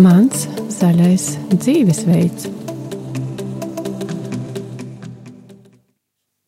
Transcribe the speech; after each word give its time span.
Mans 0.00 0.46
zaļais 0.72 1.24
dzīvesveids. 1.52 2.46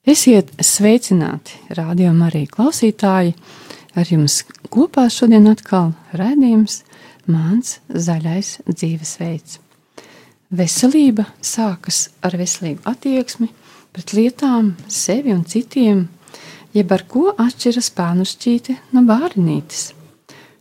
Esiet 0.08 0.54
sveicināti, 0.58 1.58
rādījumā 1.76 2.30
arī 2.30 2.46
klausītāji. 2.50 3.34
Ar 3.92 4.08
jums 4.08 4.38
kopā 4.72 5.04
šodien 5.12 5.50
atkal 5.50 5.92
redzējums 6.16 6.80
Mans 7.30 7.76
zaļais 7.92 8.56
dzīvesveids. 8.66 9.60
Veselība 10.52 11.28
sākas 11.44 12.08
ar 12.24 12.34
veselīgu 12.40 12.82
attieksmi 12.88 13.50
pret 13.92 14.16
lietām, 14.16 14.72
sevi 14.88 15.32
un 15.36 15.44
citiem, 15.48 16.06
jeb 16.76 16.92
ar 16.94 17.04
ko 17.08 17.30
atšķiras 17.32 17.90
pānušķīte 17.96 18.76
no 18.96 19.04
bērnītes. 19.08 19.90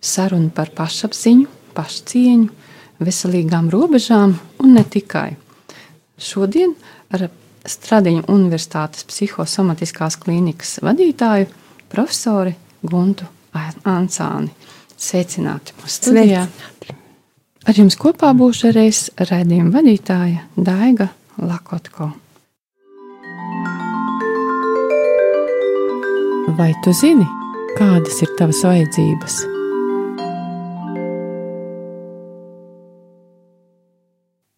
Saruna 0.02 0.50
par 0.56 0.72
pašapziņu, 0.76 1.48
pašcieņu, 1.76 2.50
veselīgām 3.02 3.70
robežām 3.74 4.36
un 4.62 4.74
ne 4.78 4.84
tikai. 4.84 5.36
Šodien 6.22 6.76
ar 7.14 7.30
Stradiņu 7.62 8.26
Universitātes 8.34 9.06
psihosomatiskās 9.06 10.18
klīnikas 10.22 10.80
vadītāju 10.82 11.46
profesori 11.92 12.56
Guntu 12.82 13.28
Ancāni. 13.86 14.50
Sveicināti 14.98 15.76
mūsu 15.78 16.00
studijā! 16.00 16.48
Ar 17.62 17.78
jums 17.78 17.98
kopā 18.02 18.32
būšu 18.38 18.72
arī 18.72 18.88
raidījuma 19.22 19.76
vadītāja 19.76 20.48
Daiga 20.58 21.12
Lakotko. 21.38 22.10
Vai 26.58 26.74
tu 26.84 26.92
zini, 26.92 27.24
kādas 27.78 28.18
ir 28.26 28.32
tavas 28.36 28.60
vajadzības? 28.66 29.36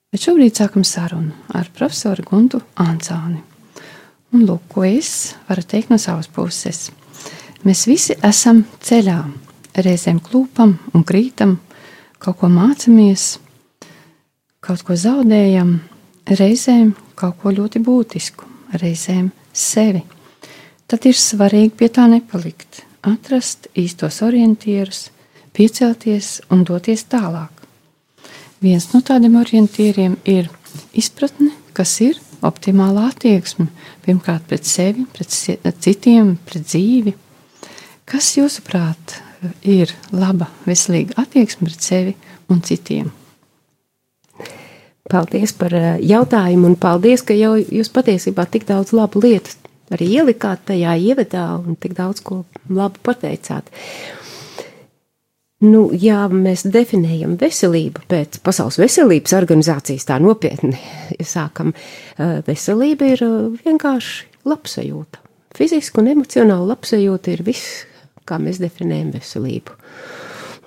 Bet 0.10 0.24
šobrīd 0.24 0.58
sākam 0.58 0.86
sarunu 0.88 1.36
ar 1.54 1.70
profesoru 1.76 2.26
Guntu 2.26 2.64
Ancāni. 2.82 3.44
Un 4.34 4.46
lūk, 4.48 4.64
ko 4.74 4.86
es 4.88 5.36
varu 5.50 5.66
teikt 5.70 5.92
no 5.94 6.00
savas 6.02 6.32
puses. 6.34 6.88
Mēs 7.62 7.84
visi 7.86 8.18
esam 8.26 8.64
ceļā, 8.82 9.20
reizēm 9.78 10.24
klūpam 10.24 10.74
un 10.96 11.06
krītam, 11.06 11.60
kaut 12.18 12.40
ko 12.42 12.50
mācāmies, 12.50 13.36
kaut 14.66 14.82
ko 14.88 14.98
zaudējam, 14.98 15.78
reizēm 16.26 16.96
kaut 17.20 17.38
ko 17.44 17.54
ļoti 17.54 17.84
būtisku, 17.86 18.50
reizēm 18.82 19.30
sevi. 19.54 20.02
Tad 20.94 21.08
ir 21.10 21.18
svarīgi 21.18 21.72
pie 21.74 21.88
tā 21.90 22.04
nepalikt, 22.06 22.84
atrast 23.02 23.64
īstos 23.74 24.20
orientierus, 24.22 25.08
piecelties 25.58 26.28
un 26.54 26.60
doties 26.70 27.02
tālāk. 27.10 27.64
Viens 28.62 28.86
no 28.92 29.02
tādiem 29.02 29.40
orientieriem 29.40 30.20
ir 30.30 30.52
izpratne, 30.94 31.50
kas 31.74 31.96
ir 32.06 32.20
optimāla 32.46 33.08
attieksme. 33.10 33.66
Pirmkārt, 34.06 34.46
pret 34.52 34.70
sevi, 34.70 35.08
pret 35.16 35.34
citiem, 35.34 36.36
pret 36.46 36.70
dzīvi. 36.70 37.16
Kas, 38.06 38.30
jūsuprāt, 38.38 39.18
ir 39.66 39.96
laba, 40.14 40.52
veselīga 40.70 41.18
attieksme 41.26 41.72
pret 41.72 41.90
sevi 41.90 42.14
un 42.54 42.62
citiem? 42.62 43.10
Paldies 45.10 45.58
par 45.58 45.74
eh, 45.74 45.98
jautājumu, 46.06 46.70
un 46.70 46.78
paldies, 46.78 47.26
ka 47.26 47.34
jau 47.34 47.56
jūs 47.58 47.90
patiesībā 47.90 48.46
tik 48.46 48.70
daudz 48.70 48.94
labu 48.94 49.26
lietu 49.26 49.58
arī 49.96 50.10
ielikāt 50.20 50.68
tajā 50.70 50.98
ievadā 51.12 51.46
un 51.60 51.78
tik 51.80 51.96
daudz 51.98 52.24
ko 52.26 52.44
labu 52.70 53.02
pateicāt. 53.06 53.70
Nu, 55.64 55.86
ja 55.96 56.26
mēs 56.28 56.66
definējam 56.68 57.38
veselību 57.40 58.04
pēc 58.12 58.42
Pasaules 58.44 58.82
veselības 58.82 59.36
organizācijas 59.38 60.10
tā 60.10 60.18
nopietni, 60.20 60.76
sākam, 61.24 61.72
veselība 62.20 63.14
ir 63.14 63.24
vienkārši 63.64 64.28
labsajūta. 64.50 65.22
Fiziska 65.56 66.02
un 66.02 66.10
emocionāla 66.18 66.74
labsajūta 66.74 67.32
ir 67.32 67.46
viss, 67.48 67.86
kā 68.28 68.42
mēs 68.44 68.60
definējam 68.60 69.14
veselību. 69.16 69.78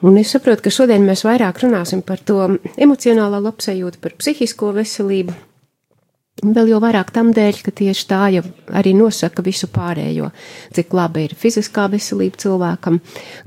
Un 0.06 0.16
es 0.20 0.32
saprotu, 0.32 0.64
ka 0.64 0.72
šodien 0.72 1.04
mēs 1.04 1.26
vairāk 1.26 1.60
runāsim 1.64 2.00
par 2.04 2.20
to 2.24 2.38
emocionālā 2.76 3.40
labsajūtu, 3.50 4.00
par 4.00 4.16
psihisko 4.16 4.72
veselību, 4.76 5.34
Vēl 6.44 6.68
jau 6.68 6.78
vairāk 6.84 7.14
tam 7.16 7.30
dēļ, 7.32 7.62
ka 7.64 7.72
tieši 7.72 8.02
tā 8.10 8.24
jau 8.34 8.42
arī 8.76 8.90
nosaka 8.92 9.40
visu 9.40 9.70
pārējo, 9.72 10.28
cik 10.76 10.92
laba 10.92 11.22
ir 11.24 11.32
fiziskā 11.32 11.86
veselība 11.88 12.36
cilvēkam, 12.42 12.98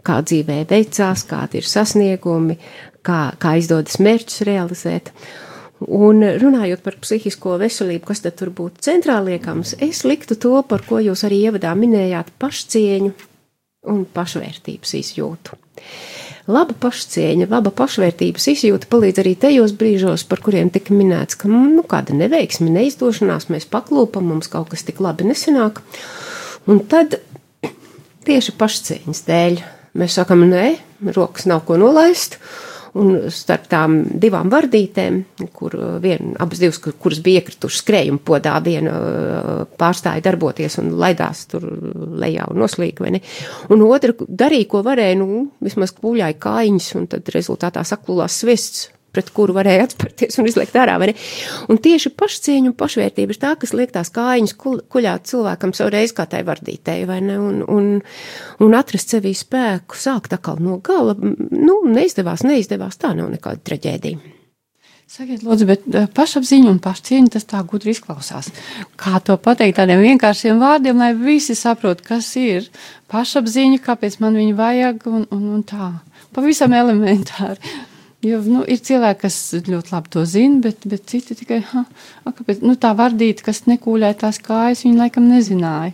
kā 0.01 0.15
dzīvē 0.25 0.63
veicās, 0.71 1.21
kādi 1.29 1.61
ir 1.61 1.67
sasniegumi, 1.69 2.57
kā, 3.05 3.19
kā 3.37 3.53
izdodas 3.61 3.99
mērķus 4.01 4.41
realizēt. 4.49 5.13
Un 5.85 6.25
runājot 6.41 6.81
par 6.83 6.97
psihisko 7.03 7.59
veselību, 7.61 8.07
kas 8.09 8.25
tad 8.25 8.39
tur 8.41 8.49
būtu 8.57 8.81
centrāliekams, 8.89 9.77
es 9.85 10.01
liktu 10.03 10.35
to, 10.41 10.57
par 10.65 10.81
ko 10.89 10.97
jūs 10.97 11.23
arī 11.29 11.43
ievadā 11.45 11.75
minējāt, 11.77 12.33
pašcieņu 12.41 13.13
un 13.93 14.01
pašvērtības 14.17 14.97
izjūtu. 14.97 15.61
Laba 16.49 16.73
pašcieņa, 16.81 17.45
laba 17.51 17.69
pašvērtības 17.77 18.47
izjūta 18.49 18.87
palīdz 18.89 19.21
arī 19.21 19.35
tajos 19.37 19.73
brīžos, 19.77 20.23
par 20.25 20.41
kuriem 20.41 20.71
tika 20.73 20.95
minēts, 20.97 21.37
ka 21.37 21.49
nu, 21.51 21.83
kāda 21.85 22.15
neveiksme, 22.17 22.71
neizdošanās, 22.73 23.51
mēs 23.53 23.67
paklūpam, 23.69 24.25
mums 24.31 24.49
kaut 24.49 24.71
kas 24.71 24.81
tik 24.87 25.01
labi 25.05 25.27
nesanāk. 25.29 25.83
Un 26.65 26.81
tad 26.89 27.19
tieši 28.27 28.55
pašcieņas 28.57 29.21
dēļ 29.29 29.61
mēs 30.01 30.17
sakam, 30.17 30.41
nē, 30.49 30.71
rokas 31.13 31.45
nav 31.49 31.61
ko 31.67 31.77
nolaist. 31.77 32.39
Un 32.97 33.29
starp 33.33 33.67
tām 33.69 33.99
divām 34.21 34.49
vardītēm, 34.49 35.19
kur 35.53 35.75
viena, 36.01 36.33
abas 36.41 36.61
divas, 36.61 36.79
kur, 36.81 36.95
kuras 36.97 37.21
bija 37.25 37.43
iekritušas 37.43 37.83
skrējuma 37.83 38.23
podā, 38.25 38.55
viena 38.65 38.93
uh, 38.95 39.63
pārstāja 39.79 40.23
darboties 40.25 40.79
un 40.81 40.95
laidās 40.99 41.45
tur 41.51 41.67
lejā 42.19 42.49
un 42.49 42.63
noslīga, 42.63 43.05
vai 43.05 43.13
ne? 43.17 43.23
Un 43.69 43.85
otra 43.85 44.15
darīja, 44.17 44.69
ko 44.71 44.83
varēja, 44.85 45.19
nu, 45.21 45.43
vismaz 45.63 45.93
kūļāja 45.97 46.39
kājiņas, 46.41 46.93
un 46.97 47.11
tad 47.13 47.29
rezultātā 47.35 47.85
saklulās 47.85 48.41
svists 48.41 48.87
pret 49.13 49.31
kuru 49.35 49.55
varēja 49.57 49.87
atspērties 49.87 50.39
un 50.41 50.49
izliekt 50.49 50.77
ārā. 50.79 50.97
Un 51.69 51.81
tieši 51.81 52.13
pašcieņa 52.19 52.71
un 52.71 52.77
pašvērtība 52.79 53.35
ir 53.35 53.41
tā, 53.41 53.53
kas 53.59 53.75
liek 53.77 53.93
tās 53.95 54.11
kājiņas 54.15 54.55
kuļāt 54.59 55.29
cilvēkam 55.29 55.75
savu 55.77 55.93
reizi 55.95 56.17
kā 56.17 56.25
tai 56.29 56.43
vardītēji, 56.47 57.07
vai 57.09 57.21
ne? 57.25 57.37
Un, 57.39 57.61
un, 57.67 57.93
un 58.65 58.75
atrast 58.77 59.15
sevī 59.15 59.35
spēku, 59.37 59.97
sākt 59.97 60.35
atkal 60.35 60.59
no 60.63 60.79
gala. 60.83 61.15
Nu, 61.19 61.81
neizdevās, 61.87 62.45
neizdevās, 62.47 62.99
tā 62.99 63.15
nav 63.17 63.31
nekāda 63.33 63.63
traģēdija. 63.71 64.37
Sakiet, 65.09 65.41
lūdzu, 65.41 65.65
bet 65.65 65.85
eh, 65.89 66.03
pašapziņa 66.13 66.67
un 66.69 66.77
pašcieņa 66.83 67.31
tas 67.33 67.47
tā 67.49 67.63
gudri 67.65 67.95
izklausās. 67.95 68.51
Kā 68.99 69.17
to 69.25 69.39
pateikt 69.41 69.79
tādiem 69.79 70.03
vienkāršiem 70.05 70.59
vārdiem, 70.61 71.01
lai 71.01 71.15
visi 71.17 71.55
saprot, 71.57 72.03
kas 72.05 72.27
ir 72.37 72.67
pašapziņa, 73.09 73.79
kāpēc 73.87 74.19
man 74.21 74.37
viņu 74.37 74.59
vajag 74.59 75.07
un, 75.09 75.23
un, 75.33 75.47
un 75.55 75.63
tā. 75.65 75.95
Pavisam 76.35 76.77
elementāri. 76.77 77.73
Jo 78.19 78.41
nu, 78.43 78.65
ir 78.67 78.81
cilvēki, 78.83 79.21
kas 79.21 79.35
ļoti 79.63 79.93
labi 79.93 80.11
to 80.11 80.25
zina, 80.27 80.59
bet, 80.65 80.83
bet 80.91 81.05
citi 81.07 81.37
tikai 81.39 81.61
ha, 81.69 81.85
a, 82.27 82.33
kāpēc, 82.35 82.59
nu, 82.67 82.73
tā 82.75 82.91
vardīta, 82.97 83.45
kas 83.45 83.63
nekūlē 83.69 84.11
tās 84.19 84.41
kājas, 84.43 84.83
viņi 84.83 84.99
laikam 84.99 85.29
nezināja. 85.31 85.93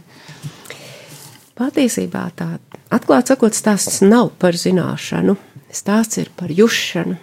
Patiesībā 1.55 2.23
tā 2.35 2.47
atklāti 2.93 3.31
sakot, 3.31 3.53
stāsts 3.53 4.01
nav 4.01 4.31
par 4.41 4.57
zināšanu, 4.57 5.37
stāsts 5.69 6.17
ir 6.23 6.31
par 6.35 6.49
jušanu. 6.49 7.19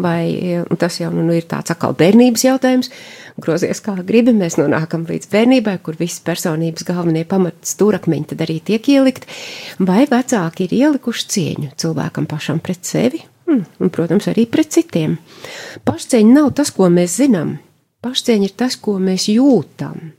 Vai 0.00 0.32
tas 0.80 0.96
jau 0.96 1.10
nu, 1.12 1.26
ir 1.36 1.44
tāds 1.44 1.74
atkal 1.74 1.92
bērnības 1.92 2.46
jautājums, 2.46 2.88
grozies 3.36 3.82
kā 3.84 3.98
gribi, 4.08 4.32
mēs 4.32 4.56
nonākam 4.56 5.04
līdz 5.10 5.28
bērnībai, 5.28 5.74
kur 5.84 5.98
visas 6.00 6.22
personības 6.24 6.88
galvenie 6.88 7.26
pamats 7.28 7.74
stūrakmeņi 7.76 8.30
tad 8.32 8.46
arī 8.46 8.56
tiek 8.64 8.88
ielikt, 8.94 9.28
vai 9.76 10.06
vecāki 10.08 10.64
ir 10.70 10.74
ielikuši 10.78 11.28
cieņu 11.36 11.74
cilvēkam 11.84 12.30
pašam 12.32 12.64
pret 12.64 12.88
sevi 12.88 13.20
un, 13.50 13.90
protams, 13.92 14.28
arī 14.30 14.46
pret 14.50 14.72
citiem. 14.74 15.18
Pašcieņa 15.86 16.34
nav 16.34 16.52
tas, 16.58 16.72
ko 16.74 16.88
mēs 16.92 17.18
zinām. 17.20 17.56
Pašcieņa 18.02 18.48
ir 18.48 18.56
tas, 18.58 18.76
ko 18.80 18.98
mēs 19.02 19.28
jūtam. 19.30 20.12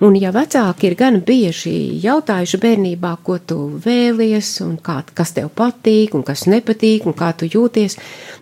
Un, 0.00 0.14
ja 0.16 0.30
vecāki 0.32 0.88
ir 0.88 0.94
gan 0.96 1.18
bieži 1.24 1.74
jautājuši 2.00 2.60
bērnībā, 2.62 3.10
ko 3.24 3.36
tu 3.44 3.58
vēlies, 3.84 4.54
un 4.64 4.78
kā, 4.80 5.02
kas 5.16 5.34
tev 5.36 5.50
patīk, 5.52 6.14
un 6.16 6.24
kas 6.24 6.46
nepatīk, 6.48 7.04
un 7.04 7.16
kā 7.16 7.34
tu 7.36 7.48
jūties, 7.50 7.98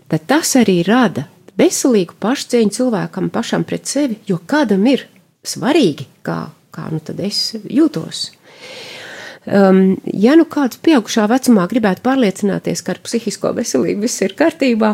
tad 0.06 0.28
tas 0.30 0.54
arī 0.60 0.84
rada 0.86 1.26
veselīgu 1.58 2.14
pašcieņu 2.22 2.76
cilvēkam 2.78 3.32
pašam 3.34 3.66
pret 3.66 3.90
sevi, 3.90 4.20
jo 4.30 4.38
kādam 4.46 4.86
ir 4.86 5.08
svarīgi, 5.42 6.06
kā, 6.22 6.44
kā 6.74 6.86
nu 6.94 7.02
tad 7.02 7.18
es 7.26 7.56
jūtos. 7.66 8.28
Um, 9.48 9.96
ja 10.04 10.34
nu 10.36 10.44
kāds 10.50 10.80
pieaugušā 10.84 11.24
vecumā 11.30 11.64
gribētu 11.70 12.02
pārliecināties, 12.04 12.82
ka 12.84 12.92
ar 12.92 13.02
psihisko 13.04 13.54
veselību 13.56 14.04
viss 14.04 14.20
ir 14.26 14.34
kārtībā, 14.36 14.90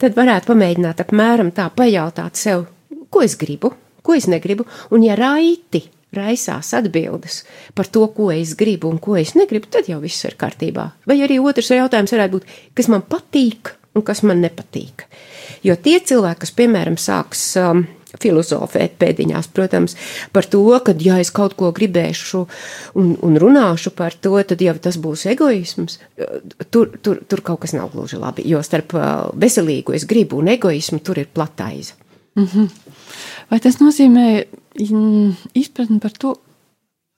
tad 0.00 0.16
varētu 0.16 0.48
pamēģināt 0.48 1.02
apmēram 1.04 1.50
tā 1.52 1.66
pajautāt 1.76 2.40
sev, 2.40 2.64
ko 3.12 3.24
es 3.26 3.36
gribu, 3.36 3.74
ko 4.06 4.16
es 4.16 4.28
negribu, 4.30 4.64
un 4.94 5.04
ja 5.04 5.18
raiti 5.20 5.82
raisās 6.16 6.72
atbildes 6.74 7.42
par 7.76 7.90
to, 7.92 8.06
ko 8.14 8.30
es 8.32 8.56
gribu 8.58 8.88
un 8.88 8.98
ko 9.02 9.18
es 9.20 9.34
negribu, 9.36 9.68
tad 9.70 9.90
jau 9.90 10.00
viss 10.02 10.24
ir 10.24 10.38
kārtībā. 10.40 10.86
Vai 11.06 11.20
arī 11.26 11.36
otrs 11.42 11.70
jautājums 11.74 12.16
varētu 12.16 12.38
būt, 12.38 12.56
kas 12.80 12.88
man 12.90 13.04
patīk 13.04 13.74
un 13.94 14.06
kas 14.06 14.24
man 14.24 14.40
nepatīk. 14.40 15.06
Jo 15.66 15.76
tie 15.76 15.98
cilvēki, 16.00 16.46
kas, 16.46 16.54
piemēram, 16.56 16.96
sāks 16.96 17.42
um, 17.60 17.84
filozofēt 18.20 18.96
pēdiņās, 19.00 19.50
protams, 19.54 19.96
par 20.34 20.48
to, 20.50 20.62
ka, 20.84 20.94
ja 21.00 21.18
es 21.22 21.32
kaut 21.34 21.56
ko 21.58 21.72
gribēšu 21.76 22.44
un, 23.00 23.14
un 23.26 23.38
runāšu 23.40 23.94
par 23.96 24.16
to, 24.16 24.36
tad 24.42 24.62
jau 24.64 24.76
tas 24.82 24.98
būs 25.00 25.26
egoisms. 25.32 25.98
Tur, 26.70 26.92
tur, 27.02 27.22
tur 27.26 27.44
kaut 27.46 27.64
kas 27.64 27.74
nav 27.76 27.90
gluži 27.94 28.20
labi, 28.20 28.46
jo 28.50 28.62
starp 28.66 28.94
uh, 28.98 29.08
veselīgu 29.40 29.96
es 29.96 30.06
gribu 30.08 30.40
un 30.40 30.52
egoismu 30.52 31.00
tur 31.04 31.22
ir 31.22 31.32
plataiza. 31.32 31.94
Mm 32.36 32.46
-hmm. 32.46 32.68
Vai 33.50 33.60
tas 33.60 33.80
nozīmē 33.80 34.44
mm, 34.78 35.32
izpratni 35.54 35.98
par 36.00 36.12
to, 36.12 36.36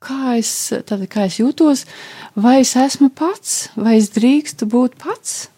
kā 0.00 0.38
es, 0.38 0.72
tātad, 0.72 1.06
kā 1.10 1.26
es 1.26 1.38
jūtos, 1.40 1.84
vai 2.34 2.60
es 2.60 2.74
esmu 2.76 3.10
pats, 3.10 3.68
vai 3.76 3.96
es 3.96 4.10
drīkstu 4.10 4.66
būt 4.66 4.96
pats? 5.02 5.48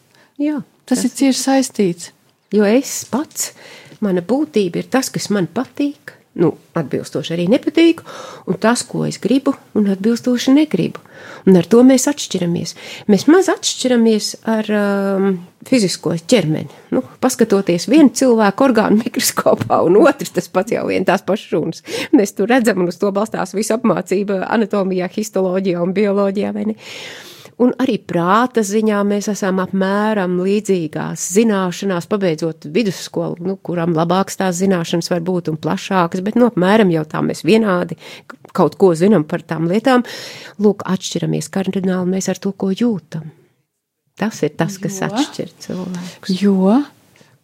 Jā, 0.41 0.63
tas, 0.85 0.99
tas 0.99 1.05
ir 1.05 1.11
cieši 1.11 1.41
saistīts. 1.41 2.11
Jo 2.55 2.67
es 2.69 3.05
pats 3.11 3.53
mana 4.05 4.25
būtība 4.25 4.83
ir 4.83 4.91
tas, 4.93 5.11
kas 5.13 5.31
man 5.35 5.49
patīk, 5.51 6.15
nu, 6.41 6.51
atbilstoši 6.75 7.35
arī 7.37 7.47
nepatīk, 7.53 8.03
un 8.51 8.59
tas, 8.61 8.83
ko 8.87 9.05
es 9.07 9.21
gribu, 9.23 9.55
un 9.79 9.87
atbilstoši 9.95 10.55
negribu. 10.57 11.03
Un 11.47 11.59
ar 11.61 11.67
to 11.71 11.83
mēs 11.87 12.09
atšķiramies. 12.11 12.75
Mēs 13.13 13.27
maz 13.31 13.51
atšķiramies 13.53 14.31
ar 14.51 14.71
um, 14.75 15.29
fizisko 15.69 16.17
ķermeni. 16.31 16.73
Nu, 16.97 17.05
paskatoties 17.23 17.87
vienu 17.93 18.11
cilvēku 18.17 18.67
orgānu 18.67 19.01
mikroskopā, 19.05 19.81
un 19.87 20.01
otrs 20.03 20.35
tas 20.35 20.51
pats 20.53 20.75
jau 20.75 20.87
vien 20.91 21.07
tās 21.07 21.25
pašas 21.27 21.55
runas. 21.55 21.85
Mēs 22.17 22.35
tur 22.37 22.51
redzam, 22.51 22.83
un 22.83 22.91
uz 22.91 22.99
to 23.01 23.13
balstās 23.15 23.55
visa 23.57 23.79
apmācība 23.79 24.43
anatomijā, 24.49 25.11
histoloģijā 25.15 25.85
un 25.85 25.95
bioloģijā, 25.97 26.55
un 27.63 27.73
arī 27.83 27.97
prāta 28.03 28.65
ziņā 28.67 29.03
mēs 29.07 29.29
esam 29.33 29.61
apmēram 29.63 30.37
līdzīgās 30.43 31.29
zināšanās, 31.37 32.09
pabeidzot 32.11 32.69
vidusskolu, 32.75 33.39
nu, 33.47 33.57
kuram 33.63 33.95
labākas 33.97 34.41
tās 34.41 34.59
zināšanas 34.61 35.11
var 35.13 35.23
būt 35.27 35.53
un 35.53 35.61
plašākas, 35.61 36.25
bet, 36.25 36.39
nu, 36.41 36.51
apmēram 36.51 36.93
jau 36.95 37.05
tā 37.09 37.23
mēs 37.25 37.45
vienādi 37.47 37.99
kaut 38.55 38.77
ko 38.79 38.93
zinām 38.99 39.27
par 39.29 39.43
tām 39.47 39.69
lietām. 39.71 40.05
Lūk, 40.63 40.85
atšķiramies 40.87 41.51
kardināli 41.55 42.17
mēs 42.17 42.31
ar 42.31 42.43
to, 42.43 42.55
ko 42.55 42.71
jūtam. 42.75 43.33
Tas 44.19 44.45
ir 44.47 44.55
tas, 44.55 44.77
kas 44.79 45.01
jo, 45.01 45.09
atšķir 45.09 45.49
cilvēkus. 45.65 46.37
Jo, 46.39 46.79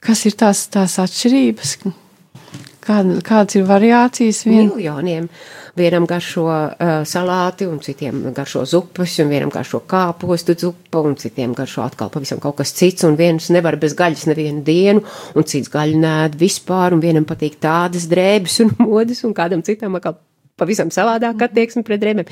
kas 0.02 0.22
ir 0.30 0.38
tās, 0.38 0.68
tās 0.70 1.00
atšķirības? 1.02 1.74
Kāda, 2.80 3.18
kādas 3.24 3.58
ir 3.58 3.66
variācijas? 3.68 4.44
Vien? 4.48 4.70
Miljoniem. 4.72 5.26
Vienam 5.76 6.06
garšo 6.08 6.46
uh, 6.48 6.92
salāti, 7.06 7.68
un 7.68 7.78
citiem 7.84 8.22
garšo 8.36 8.64
zupas, 8.68 9.12
un 9.22 9.28
vienam 9.30 9.52
garšo 9.52 9.82
kāpostu 9.88 10.56
zupa, 10.58 11.02
un 11.04 11.14
citiem 11.20 11.52
garšo 11.56 11.84
atkal 11.84 12.10
pavisam 12.12 12.40
kaut 12.42 12.58
kas 12.58 12.72
cits, 12.76 13.04
un 13.06 13.18
viens 13.20 13.50
nevar 13.54 13.78
bez 13.80 13.94
gaļas 13.98 14.26
nevienu 14.32 14.64
dienu, 14.66 15.04
un 15.36 15.46
cits 15.46 15.70
gaļu 15.72 16.00
nēd 16.02 16.40
vispār, 16.40 16.96
un 16.96 17.04
vienam 17.04 17.28
patīk 17.28 17.60
tādas 17.62 18.08
drēbes 18.10 18.58
un 18.64 18.74
modes, 18.88 19.22
un 19.28 19.36
kādam 19.36 19.62
citam 19.66 20.00
atkal 20.00 20.18
pavisam 20.60 20.90
savādāk 20.92 21.46
attieksme 21.46 21.84
pret 21.86 22.02
drēbēm. 22.02 22.28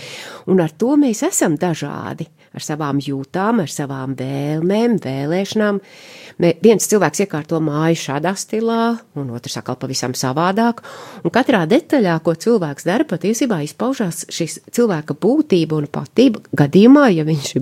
Un 0.52 0.60
ar 0.64 0.74
to 0.76 0.96
mēs 1.00 1.22
esam 1.28 1.56
dažādi, 1.60 2.28
ar 2.56 2.64
savām 2.64 3.00
jūtām, 3.04 3.62
ar 3.64 3.72
savām 3.72 4.16
vēlmēm, 4.18 4.98
vēlēšanām. 5.04 5.80
Mē, 5.80 6.27
viens 6.38 6.87
cilvēks 6.90 7.25
iekārto 7.25 7.61
māju 7.62 7.99
šādā 8.02 8.35
stilā, 8.38 8.99
un 9.19 9.32
otrs 9.35 9.58
atkal 9.61 9.79
pavisam 9.81 10.14
savādāk. 10.19 10.82
Un 11.25 11.35
katrā 11.35 11.64
detaļā, 11.70 12.19
ko 12.25 12.35
cilvēks 12.38 12.87
dara, 12.88 13.06
patiesībā 13.08 13.61
izpaužās 13.67 14.25
šis 14.32 14.61
cilvēka 14.75 15.17
būtība 15.19 15.81
un 15.81 15.90
patība 15.93 16.43
gadījumā, 16.58 17.08
ja 17.17 17.26
viņš 17.29 17.52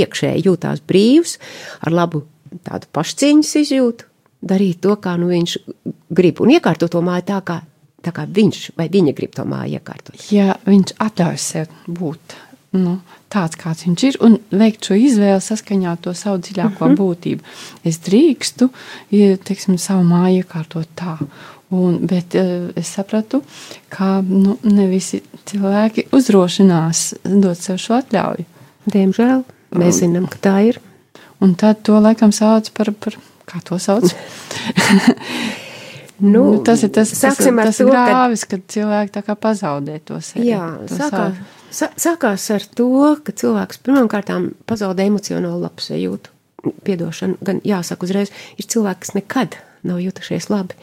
iekšēji 0.00 0.46
jūtās 0.46 0.84
brīvs, 0.86 1.38
ar 1.86 1.96
labu 1.96 2.24
tādu 2.66 2.90
pašcieņas 2.94 3.56
izjūtu, 3.64 4.06
darīt 4.40 4.80
to, 4.84 4.94
kā 5.02 5.16
nu 5.20 5.30
viņš 5.32 5.56
grib, 6.10 6.40
un 6.44 6.54
iekārtot 6.54 6.92
to 6.92 7.02
māju 7.04 7.26
tā, 7.32 7.40
kā 7.46 7.60
tā 8.04 8.12
kā 8.16 8.24
viņš 8.24 8.70
vai 8.78 8.88
viņa 8.92 9.14
grib 9.16 9.34
to 9.36 9.44
māju 9.48 9.80
iekārtot. 9.80 10.20
Ja 10.32 10.54
viņš 10.66 10.94
atļauj 11.04 11.40
sev 11.40 11.74
būt 11.86 12.36
nu, 12.78 12.98
tāds, 13.30 13.58
kāds 13.58 13.86
viņš 13.86 14.04
ir, 14.08 14.18
un 14.26 14.36
veikt 14.50 14.88
šo 14.88 14.96
izvēli 14.98 15.42
saskaņā 15.44 15.92
ar 15.92 16.02
to 16.02 16.14
savu 16.18 16.40
dziļāko 16.42 16.84
mm 16.84 16.90
-hmm. 16.90 16.98
būtību. 16.98 17.40
Es 17.86 18.00
drīkstu, 18.06 18.70
ja, 19.14 19.36
teiksim, 19.36 19.78
savu 19.78 20.04
māju 20.08 20.42
iekārtot 20.42 20.88
tā. 20.98 21.16
Un, 21.70 22.00
bet 22.06 22.34
uh, 22.34 22.70
es 22.74 22.90
sapratu, 22.90 23.42
ka 23.88 24.20
nu, 24.26 24.58
ne 24.62 24.88
visi 24.90 25.22
cilvēki 25.46 26.08
uzdrošinās 26.12 27.14
dot 27.24 27.58
sev 27.58 27.78
šo 27.78 28.00
atļauju. 28.00 28.44
Diemžēl 28.90 29.44
mēs 29.78 30.00
zinām, 30.02 30.26
ka 30.26 30.38
tā 30.42 30.56
ir. 30.66 30.80
Un 31.40 31.54
tad 31.54 31.82
to 31.86 32.00
laikam 32.00 32.32
sauc 32.32 32.70
par, 32.74 32.90
par 32.92 33.14
kā 33.46 33.62
to 33.64 33.78
sauc? 33.78 34.10
Nu, 36.20 36.52
nu, 36.52 36.58
tas 36.60 36.82
ir 36.84 36.90
tas, 36.92 37.08
tas, 37.16 37.38
tas 37.38 37.78
to, 37.78 37.86
grāvis, 37.88 38.42
kad 38.44 38.60
cilvēki 38.68 39.14
tā 39.14 39.22
kā 39.24 39.32
pazaudē 39.40 39.94
to 40.04 40.18
sevi. 40.20 40.50
Jā, 40.50 40.66
to 40.84 40.98
sākā, 40.98 41.22
sā, 41.32 41.59
sākās 41.74 42.46
ar 42.54 42.66
to, 42.76 42.90
ka 43.24 43.34
cilvēks 43.36 43.82
pirmkārt 43.86 44.32
pazaudē 44.68 45.06
emocionālu 45.10 45.62
labsajūtu. 45.64 46.36
Piedošana, 46.84 47.38
gan 47.40 47.62
jāsaka 47.64 48.04
uzreiz, 48.04 48.32
ir 48.60 48.66
cilvēki, 48.68 49.00
kas 49.06 49.14
nekad 49.16 49.56
nav 49.86 50.00
jutušies 50.02 50.50
labi. 50.52 50.76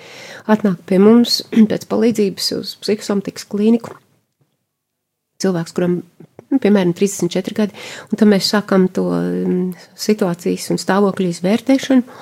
Atnāk 0.50 0.82
pie 0.90 0.98
mums 1.02 1.44
pēc 1.72 1.86
palīdzības 1.92 2.52
uz 2.58 2.74
psihosomatikas 2.82 3.46
klīniku. 3.52 3.94
Cilvēks, 5.44 5.76
kuram 5.78 6.00
nu, 6.50 6.60
piemēram, 6.64 6.96
34 6.98 7.58
gadi, 7.58 7.78
un 8.10 8.20
tad 8.20 8.32
mēs 8.32 8.50
sākam 8.54 8.88
to 8.94 9.06
mm, 9.14 9.90
situācijas 10.08 10.72
un 10.74 10.82
stāvokļu 10.82 11.30
izvērtēšanu. 11.36 12.18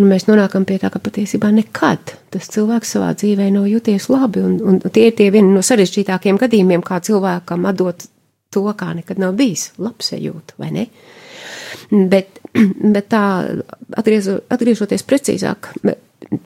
Un 0.00 0.08
mēs 0.08 0.24
nonākam 0.24 0.64
pie 0.64 0.78
tā, 0.80 0.88
ka 0.88 1.02
patiesībā 1.04 1.50
nekad 1.52 2.14
tas 2.32 2.48
cilvēks 2.54 2.94
savā 2.94 3.10
dzīvē 3.12 3.50
nav 3.52 3.66
jūties 3.68 4.08
labi. 4.08 4.40
Un, 4.40 4.54
un 4.64 4.80
tie 4.88 5.10
ir 5.10 5.16
tie 5.18 5.28
vieni 5.34 5.52
no 5.52 5.60
sarežģītākiem 5.64 6.38
gadījumiem, 6.40 6.84
kā 6.86 7.00
cilvēkam 7.04 7.68
atdot 7.68 8.06
to, 8.52 8.64
kā 8.78 8.92
nekad 8.96 9.20
nav 9.20 9.36
bijis 9.36 9.70
labsajūta, 9.82 10.56
vai 10.60 10.70
ne? 10.78 10.86
Bet, 11.92 12.40
bet 12.96 13.10
tā, 13.12 13.24
atgriezo, 14.00 14.38
atgriežoties 14.52 15.04
precīzāk, 15.08 15.74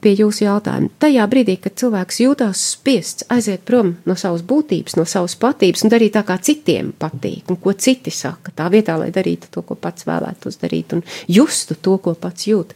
pie 0.02 0.12
jūsu 0.18 0.44
jautājuma. 0.46 0.90
Tajā 1.02 1.24
brīdī, 1.30 1.56
kad 1.62 1.76
cilvēks 1.78 2.20
jūtās 2.22 2.62
spiests 2.72 3.26
aiziet 3.32 3.64
prom 3.68 3.94
no 4.08 4.16
savas 4.18 4.42
būtības, 4.46 4.96
no 4.98 5.06
savas 5.08 5.36
patības 5.40 5.84
un 5.86 5.92
darīt 5.92 6.14
tā, 6.16 6.22
kā 6.26 6.38
citiem 6.42 6.92
patīk, 6.98 7.46
un 7.52 7.60
ko 7.62 7.74
citi 7.76 8.12
saka, 8.14 8.52
tā 8.56 8.68
vietā, 8.72 8.96
lai 9.00 9.10
darītu 9.14 9.50
to, 9.52 9.62
ko 9.66 9.76
pats 9.78 10.06
vēlētos 10.08 10.58
darīt, 10.62 10.96
un 10.96 11.04
justu 11.30 11.76
to, 11.78 11.96
ko 12.02 12.16
pats 12.18 12.48
jūt. 12.48 12.74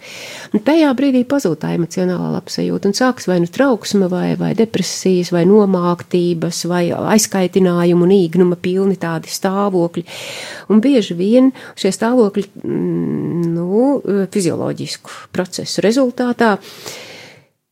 Un 0.54 0.64
tajā 0.66 0.90
brīdī 0.98 1.24
pazūd 1.28 1.60
tā 1.62 1.72
emocionālā 1.76 2.32
labsajūta, 2.36 2.90
un 2.90 2.98
sāks 2.98 3.28
vai 3.30 3.40
nu 3.42 3.50
trauksme, 3.50 4.10
vai, 4.12 4.34
vai 4.40 4.52
depresijas, 4.58 5.32
vai 5.34 5.44
nomāktības, 5.48 6.64
vai 6.70 6.84
aizkaitinājumu 7.16 8.06
un 8.06 8.16
īgnuma 8.16 8.58
pilni 8.60 8.98
tādi 9.00 9.32
stāvokļi. 9.32 10.06
Un 10.70 10.82
bieži 10.84 11.16
vien 11.18 11.50
šie 11.78 11.92
stāvokļi, 11.94 12.46
mm, 12.62 13.46
nu, 13.54 14.00
fizioloģisku 14.30 15.30
procesu 15.34 15.84
rezultātā, 15.84 16.56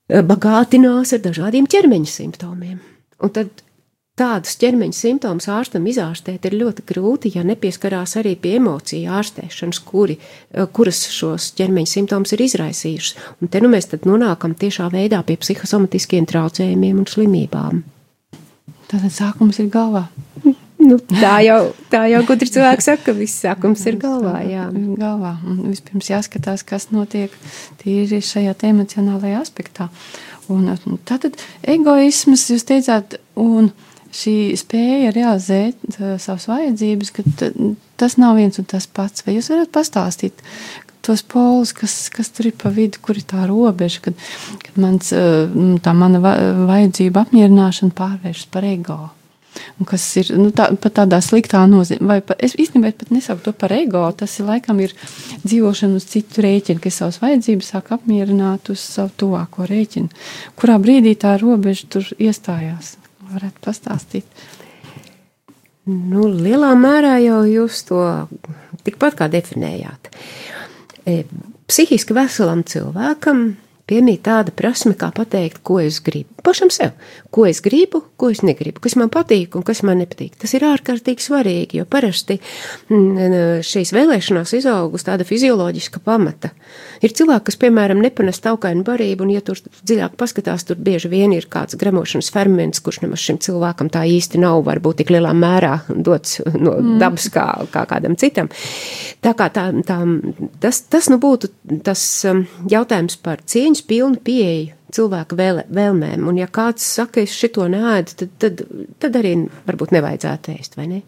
bagātinās 0.09 1.13
ar 1.13 1.25
dažādiem 1.25 1.69
ķermeņa 1.69 2.11
simptomiem. 2.11 2.79
Un 3.23 3.33
tad 3.35 3.51
tādus 4.19 4.57
ķermeņa 4.59 4.97
simptomus 4.97 5.49
ārstam 5.53 5.87
izārstēt 5.91 6.47
ir 6.49 6.57
ļoti 6.59 6.85
grūti, 6.89 7.33
ja 7.37 7.45
nepieskarās 7.47 8.17
arī 8.21 8.35
pie 8.41 8.57
emociju 8.59 9.13
ārstēšanas, 9.19 9.83
kuri, 9.87 10.19
eh, 10.19 10.67
kuras 10.73 11.05
šos 11.15 11.53
ķermeņa 11.59 11.93
simptomus 11.93 12.33
ir 12.33 12.45
izraisījušas. 12.47 13.17
Un 13.43 13.49
te 13.49 13.61
nu 13.61 13.69
mēs 13.69 13.91
tad 13.91 14.09
nonākam 14.09 14.55
tiešā 14.55 14.91
veidā 14.91 15.23
pie 15.25 15.37
psihosomatiskiem 15.37 16.27
traucējumiem 16.27 16.99
un 16.99 17.07
slimībām. 17.07 17.83
Tātad 18.89 19.13
sākums 19.13 19.61
ir 19.61 19.69
galvā. 19.69 20.09
Nu, 20.89 20.97
tā 21.11 21.35
jau, 21.45 21.59
tā 21.93 22.05
jau 22.09 22.23
gudri 22.29 22.49
cilvēks 22.49 22.89
saka, 22.89 23.03
ka 23.09 23.15
viss 23.17 23.43
sākums 23.45 23.83
ir 23.91 23.99
galvā. 24.01 24.39
Jā. 24.49 24.69
galvā. 24.73 25.35
Un 25.45 25.61
vispirms 25.69 26.09
jāskatās, 26.09 26.65
kas 26.67 26.89
notiek 26.95 27.35
tīri 27.83 28.23
šajā 28.25 28.55
emocionālajā 28.71 29.43
aspektā. 29.43 29.91
Un, 30.49 30.71
tātad 31.09 31.37
egoisms, 31.69 32.47
jūs 32.55 32.65
teicāt, 32.69 33.19
un 33.37 33.69
šī 34.17 34.57
spēja 34.57 35.13
realizēt 35.13 35.99
uh, 35.99 36.17
savas 36.17 36.49
vajadzības, 36.49 37.13
ka 37.13 37.27
tas 38.01 38.17
nav 38.17 38.39
viens 38.41 38.57
un 38.61 38.69
tas 38.69 38.89
pats. 38.89 39.27
Vai 39.27 39.37
jūs 39.37 39.51
varat 39.53 39.75
pastāstīt 39.75 40.41
tos 41.05 41.21
polus, 41.25 41.75
kas, 41.77 41.99
kas 42.13 42.33
tur 42.33 42.49
ir 42.49 42.57
pa 42.57 42.73
vidu, 42.73 43.01
kur 43.05 43.21
ir 43.21 43.29
tā 43.29 43.45
robeža, 43.49 44.07
kad, 44.09 44.25
kad 44.65 44.81
mans, 44.81 45.13
uh, 45.13 45.53
tā 45.85 45.93
mana 45.97 46.23
vajadzība 46.25 47.29
apmierināšana 47.29 47.97
pārvēršas 48.01 48.49
par 48.57 48.69
ego? 48.73 49.03
Kas 49.89 50.05
ir 50.21 50.33
nu, 50.39 50.51
tā, 50.55 50.69
pat 50.81 50.99
tādā 51.01 51.23
sliktā 51.25 51.65
nozīmē. 51.71 52.21
Es 52.39 52.57
īstenībā 52.59 52.93
pat 52.99 53.13
nesaucu 53.15 53.49
to 53.49 53.57
par 53.57 53.75
ego, 53.77 54.05
tas 54.17 54.39
ir 54.39 54.49
laikam 54.51 54.81
ir 54.85 54.95
dzīvošana 55.47 55.99
uz 55.99 56.09
citu 56.13 56.45
rēķinu, 56.45 56.83
kas 56.85 57.03
savas 57.03 57.21
vajadzības 57.25 57.75
sāk 57.75 57.93
apmierināt 57.99 58.73
uz 58.75 58.85
savu 58.85 59.15
tuvāko 59.25 59.69
rēķinu. 59.69 60.09
Kurā 60.59 60.79
brīdī 60.83 61.17
tā 61.19 61.39
robeža 61.41 61.91
tur 61.97 62.09
iestājās? 62.19 62.97
varētu 63.33 63.65
pastāstīt? 63.65 64.27
Nu, 65.89 66.27
lielā 66.29 66.75
mērā 66.77 67.17
jau 67.25 67.43
jūs 67.49 67.85
to 67.89 68.03
tikpat 68.85 69.17
kā 69.19 69.29
definējāt. 69.33 70.11
E, 71.09 71.23
psihiski 71.69 72.17
veselam 72.17 72.65
cilvēkam 72.69 73.47
piemīt 73.89 74.27
tāda 74.29 74.53
prasme, 74.53 74.93
kā 74.99 75.09
pateikt, 75.17 75.63
ko 75.65 75.79
es 75.81 76.03
gribu. 76.05 76.29
Pašam 76.45 76.73
sev, 76.73 76.93
ko 77.31 77.45
es 77.47 77.61
gribu, 77.61 78.01
ko 78.17 78.31
es 78.33 78.41
negribu, 78.41 78.81
kas 78.81 78.95
man 78.97 79.11
patīk 79.13 79.57
un 79.59 79.65
kas 79.67 79.83
man 79.85 80.01
nepatīk. 80.01 80.39
Tas 80.41 80.55
ir 80.57 80.65
ārkārtīgi 80.65 81.21
svarīgi, 81.21 81.81
jo 81.81 81.85
parasti 81.89 82.39
mm, 82.41 83.61
šīs 83.69 83.93
vēlēšanās 83.93 84.55
izaugus 84.57 85.05
tāda 85.05 85.27
fizioloģiska 85.29 86.01
pamata. 86.05 86.55
Ir 87.05 87.13
cilvēki, 87.15 87.45
kas, 87.51 87.59
piemēram, 87.61 88.01
nepanes 88.03 88.41
taukainu 88.45 88.85
barību, 88.87 89.27
un, 89.27 89.35
ja 89.37 89.43
tur 89.45 89.61
dziļāk 89.61 90.17
paskatās, 90.19 90.65
tur 90.69 90.81
bieži 90.81 91.11
vien 91.13 91.35
ir 91.37 91.47
kāds 91.53 91.77
gremošanas 91.79 92.33
ferments, 92.33 92.81
kurš 92.85 93.03
nemaz 93.05 93.23
šim 93.27 93.43
cilvēkam 93.45 93.93
tā 93.93 94.07
īsti 94.09 94.41
nav, 94.41 94.63
varbūt 94.67 95.03
tik 95.03 95.13
lielā 95.13 95.35
mērā 95.37 95.75
dots 95.93 96.41
no 96.55 96.79
mm. 96.79 96.97
dabas 97.03 97.29
kā, 97.35 97.47
kā 97.75 97.85
kādam 97.93 98.17
citam. 98.19 98.49
Tā 99.25 99.37
kā 99.37 99.51
tā, 99.53 99.69
tā, 99.85 100.01
tas, 100.65 100.81
tas 100.89 101.13
nu 101.13 101.21
būtu 101.21 101.53
tas 101.85 102.03
um, 102.31 102.47
jautājums 102.73 103.21
par 103.21 103.45
cieņas 103.45 103.85
pilnu 103.85 104.25
pieeju 104.25 104.78
cilvēka 104.95 105.37
vēl, 105.39 105.63
vēlmēm. 105.75 106.27
Un, 106.29 106.39
ja 106.41 106.49
kāds 106.53 106.87
saka, 106.99 107.23
es 107.25 107.35
šito 107.37 107.67
neēdu, 107.71 108.17
tad, 108.23 108.35
tad, 108.43 108.63
tad 109.03 109.19
arī 109.21 109.35
varbūt 109.69 109.95
nevajadzētu 109.97 110.55
ēst, 110.55 110.79
vai 110.79 110.89
ne? 110.91 111.01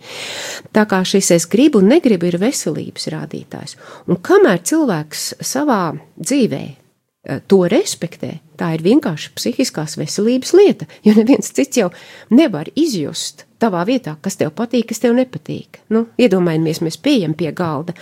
Tā 0.77 0.87
kā 0.91 1.03
šis 1.07 1.33
es 1.37 1.49
gribu 1.51 1.83
un 1.83 1.91
negribu 1.93 2.29
ir 2.31 2.39
veselības 2.43 3.11
rādītājs. 3.15 3.77
Un 4.11 4.21
kamēr 4.25 4.63
cilvēks 4.71 5.27
savā 5.47 5.83
dzīvē 6.21 6.63
eh, 6.71 7.45
to 7.51 7.63
respektē, 7.73 8.37
tā 8.61 8.75
ir 8.77 8.87
vienkārši 8.87 9.35
psihiskās 9.37 9.99
veselības 10.01 10.57
lieta, 10.57 10.91
jo 11.07 11.17
neviens 11.19 11.53
cits 11.57 11.83
jau 11.83 11.93
nevar 12.35 12.73
izjust 12.79 13.47
tavā 13.61 13.83
vietā, 13.89 14.15
kas 14.23 14.39
tev 14.41 14.53
patīk, 14.57 14.89
kas 14.91 15.03
tev 15.03 15.15
nepatīk. 15.17 15.81
Nu, 15.95 16.05
iedomājamies, 16.21 16.81
mēs 16.85 16.99
pieejam 17.03 17.35
pie 17.39 17.53
galda, 17.57 17.95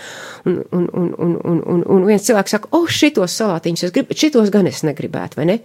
un, 0.46 0.60
un, 0.74 0.86
un, 0.92 1.08
un, 1.18 1.34
un, 1.52 1.62
un, 1.74 1.82
un 1.96 2.06
viens 2.08 2.24
cilvēks 2.24 2.54
saka, 2.56 2.70
o, 2.72 2.82
oh, 2.82 2.92
šitos 2.98 3.34
salātiņus 3.40 3.88
es 3.88 3.94
gribu, 3.94 4.16
šitos 4.18 4.52
gan 4.54 4.70
es 4.70 4.84
negribētu, 4.86 5.40
vai 5.40 5.48
ne? 5.50 5.58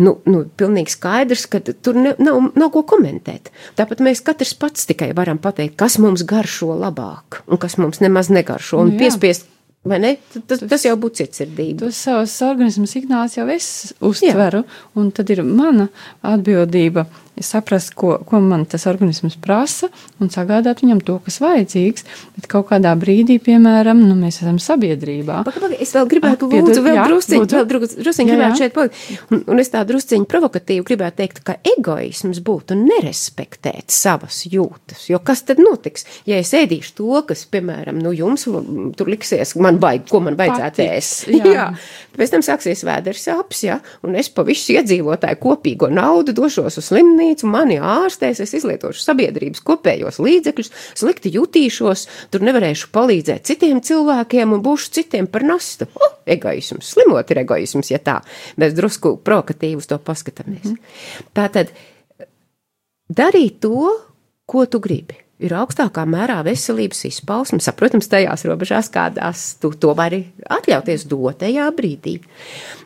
Nu, 0.00 0.16
nu 0.30 0.42
pilnīgi 0.60 0.96
skaidrs, 0.96 1.46
ka 1.50 1.62
tur 1.70 2.00
ne, 2.00 2.16
nav, 2.22 2.50
nav 2.58 2.72
ko 2.74 2.84
komentēt. 2.94 3.52
Tāpat 3.78 4.02
mēs 4.04 4.24
katrs 4.26 4.56
pats 4.58 4.88
tikai 4.90 5.12
varam 5.16 5.40
pateikt, 5.42 5.78
kas 5.80 6.00
mums 6.02 6.26
garšo 6.28 6.74
labāk, 6.80 7.42
un 7.48 7.62
kas 7.62 7.78
mums 7.80 8.02
nemaz 8.04 8.32
negaršo, 8.34 8.82
un 8.82 8.94
nu, 8.94 9.00
piespiest 9.00 9.48
Vai 9.80 9.96
ne? 9.96 10.10
Tas, 10.44 10.60
tas 10.68 10.82
jau 10.84 10.92
būtu 11.00 11.22
cietsirdība. 11.22 11.86
Tos 11.86 12.02
savus 12.04 12.34
organismu 12.44 12.84
signālus 12.84 13.38
jau 13.38 13.46
es 13.48 13.68
uztveru, 14.04 14.60
Jā. 14.60 14.80
un 15.00 15.08
tad 15.16 15.32
ir 15.32 15.40
mana 15.40 15.86
atbildība 16.20 17.06
saprast, 17.46 17.94
ko, 17.98 18.16
ko 18.26 18.40
man 18.44 18.66
tas 18.68 18.86
organisms 18.90 19.36
prasa, 19.40 19.90
un 20.20 20.30
sagādāt 20.32 20.82
viņam 20.84 21.00
to, 21.04 21.18
kas 21.24 21.40
vajadzīgs. 21.42 22.06
Bet 22.36 22.48
kaut 22.50 22.68
kādā 22.70 22.92
brīdī, 22.98 23.38
piemēram, 23.42 24.02
nu, 24.04 24.16
mēs 24.18 24.40
esam 24.42 24.58
sabiedrībā. 24.62 25.40
Paka, 25.46 25.62
paka, 25.62 25.78
es 25.80 25.94
vēl 25.96 26.08
gribētu, 26.10 26.48
ah, 26.50 26.56
lūdzu, 26.60 26.84
vēl 26.84 27.00
drusciņu, 27.06 27.48
vēl 27.54 27.68
drusciņu 27.70 28.32
gribētu 28.32 28.60
šeit 28.60 28.76
palikt. 28.76 29.00
Un, 29.30 29.44
un 29.50 29.62
es 29.62 29.72
tā 29.72 29.84
drusciņu 29.88 30.28
provokatīvi 30.30 30.86
gribētu 30.90 31.20
teikt, 31.22 31.42
ka 31.46 31.56
egoisms 31.76 32.42
būtu 32.44 32.76
nerespektēt 32.78 33.92
savas 33.94 34.42
jūtas. 34.50 35.06
Jo 35.10 35.22
kas 35.24 35.44
tad 35.48 35.62
notiks, 35.62 36.06
ja 36.28 36.40
es 36.40 36.52
ēdīšu 36.56 36.96
to, 36.98 37.22
kas, 37.28 37.46
piemēram, 37.50 38.00
nu 38.02 38.12
jums 38.16 38.46
tur 38.98 39.10
liksies, 39.10 39.54
man 39.60 39.80
vajag, 39.82 40.06
ko 40.10 40.22
man 40.24 40.38
vajadzētu 40.38 40.86
ēst. 40.86 41.28
Jā. 41.30 41.52
jā. 41.56 41.66
Pēc 42.16 42.34
tam 42.34 42.44
sāksies 42.44 42.82
vēders 42.86 43.22
sāpes, 43.28 43.62
jā, 43.64 43.78
un 44.06 44.16
es 44.18 44.28
pa 44.32 44.44
visu 44.46 44.74
iedzīvotāju 44.74 45.38
kopīgo 45.40 45.90
naudu 45.92 46.34
došos 46.36 46.80
uz 46.80 46.90
slimnīcu 46.90 47.29
slimnīcu, 47.30 47.46
mani 47.46 47.78
ārstēs, 47.78 48.40
es 48.42 48.54
izlietošu 48.54 49.00
sabiedrības 49.02 49.62
kopējos 49.62 50.18
līdzekļus, 50.18 50.70
slikti 50.98 51.32
jutīšos, 51.34 52.06
tur 52.30 52.42
nevarēšu 52.42 52.90
palīdzēt 52.92 53.46
citiem 53.46 53.80
cilvēkiem 53.80 54.52
un 54.52 54.62
būšu 54.62 54.90
citiem 54.92 55.26
par 55.26 55.42
nastu. 55.42 55.86
Oh, 55.94 56.18
egoisms, 56.26 56.90
slimot 56.94 57.30
ir 57.30 57.42
egoisms, 57.44 57.90
ja 57.90 57.98
tā, 57.98 58.20
mēs 58.56 58.74
drusku 58.74 59.18
provokatīvi 59.22 59.78
uz 59.78 59.86
to 59.86 59.98
paskatāmies. 59.98 60.74
Mm. 60.74 61.26
Tā 61.34 61.48
tad 61.48 61.72
darīt 63.08 63.60
to, 63.60 63.90
ko 64.46 64.66
tu 64.66 64.80
gribi 64.80 65.16
ir 65.40 65.54
augstākā 65.56 66.04
mērā 66.04 66.42
veselības 66.44 67.06
izpausme. 67.08 67.62
Saprotams, 67.64 68.10
tajās 68.12 68.44
robežās, 68.44 68.90
kādās 68.92 69.54
tu 69.60 69.72
to 69.72 69.94
vari 69.96 70.26
atļauties 70.44 71.06
dotajā 71.08 71.70
brīdī. 71.72 72.18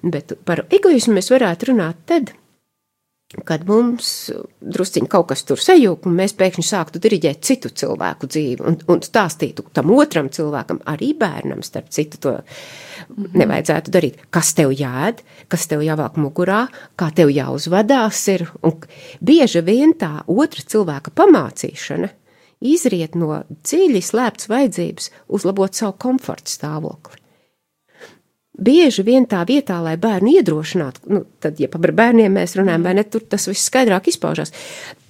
Bet 0.06 0.36
par 0.46 0.62
egoismu 0.70 1.16
mēs 1.18 1.32
varētu 1.34 1.72
runāt 1.72 2.04
tad, 2.06 2.30
kad 3.44 3.64
mums 3.66 4.08
drusciņi 4.62 5.08
kaut 5.10 5.26
kas 5.32 5.42
tur 5.48 5.58
sajūg, 5.60 6.06
un 6.06 6.16
mēs 6.18 6.36
pēkšņi 6.38 6.64
sāktu 6.68 7.00
diriģēt 7.02 7.40
citu 7.44 7.70
cilvēku 7.82 8.28
dzīvi, 8.30 8.62
un, 8.62 8.76
un 8.90 9.02
stāstītu 9.04 9.64
tam 9.74 9.90
otram 9.94 10.28
cilvēkam, 10.32 10.80
arī 10.90 11.10
bērnam, 11.18 11.64
starp 11.66 11.90
citu, 11.94 12.20
to 12.20 12.34
mm 12.36 12.44
-hmm. 13.16 13.38
nevajadzētu 13.42 13.90
darīt. 13.90 14.22
Kas 14.30 14.54
tev 14.54 14.70
jāēd, 14.70 15.24
kas 15.48 15.66
tev 15.66 15.82
jāvelk 15.82 16.16
mugurā, 16.16 16.66
kā 16.96 17.10
tev 17.14 17.28
jāuzvedās 17.28 18.28
ir, 18.28 18.46
un 18.62 18.78
bieži 19.20 19.60
vien 19.60 19.94
tā 19.98 20.22
otra 20.26 20.62
cilvēka 20.62 21.10
pamācīšana 21.10 22.08
izriet 22.60 23.14
no 23.14 23.42
dziļi 23.50 24.00
slēptas 24.02 24.48
vajadzības 24.48 25.10
uzlabot 25.28 25.74
savu 25.74 25.92
komforta 25.98 26.50
stāvokli. 26.50 27.23
Bieži 28.54 29.02
vien 29.02 29.24
tā 29.26 29.40
vietā, 29.48 29.80
lai 29.82 29.96
bērnu 29.98 30.30
iedrošinātu, 30.38 31.00
nu, 31.10 31.24
tad, 31.42 31.58
ja 31.58 31.66
par 31.70 31.90
bērniem 31.90 32.36
mēs 32.38 32.52
runājam, 32.54 32.84
vai 32.86 32.92
ne, 32.94 33.02
tur 33.10 33.24
tas 33.26 33.48
viss 33.50 33.66
skaidrāk 33.66 34.06
izpaužās. 34.12 34.52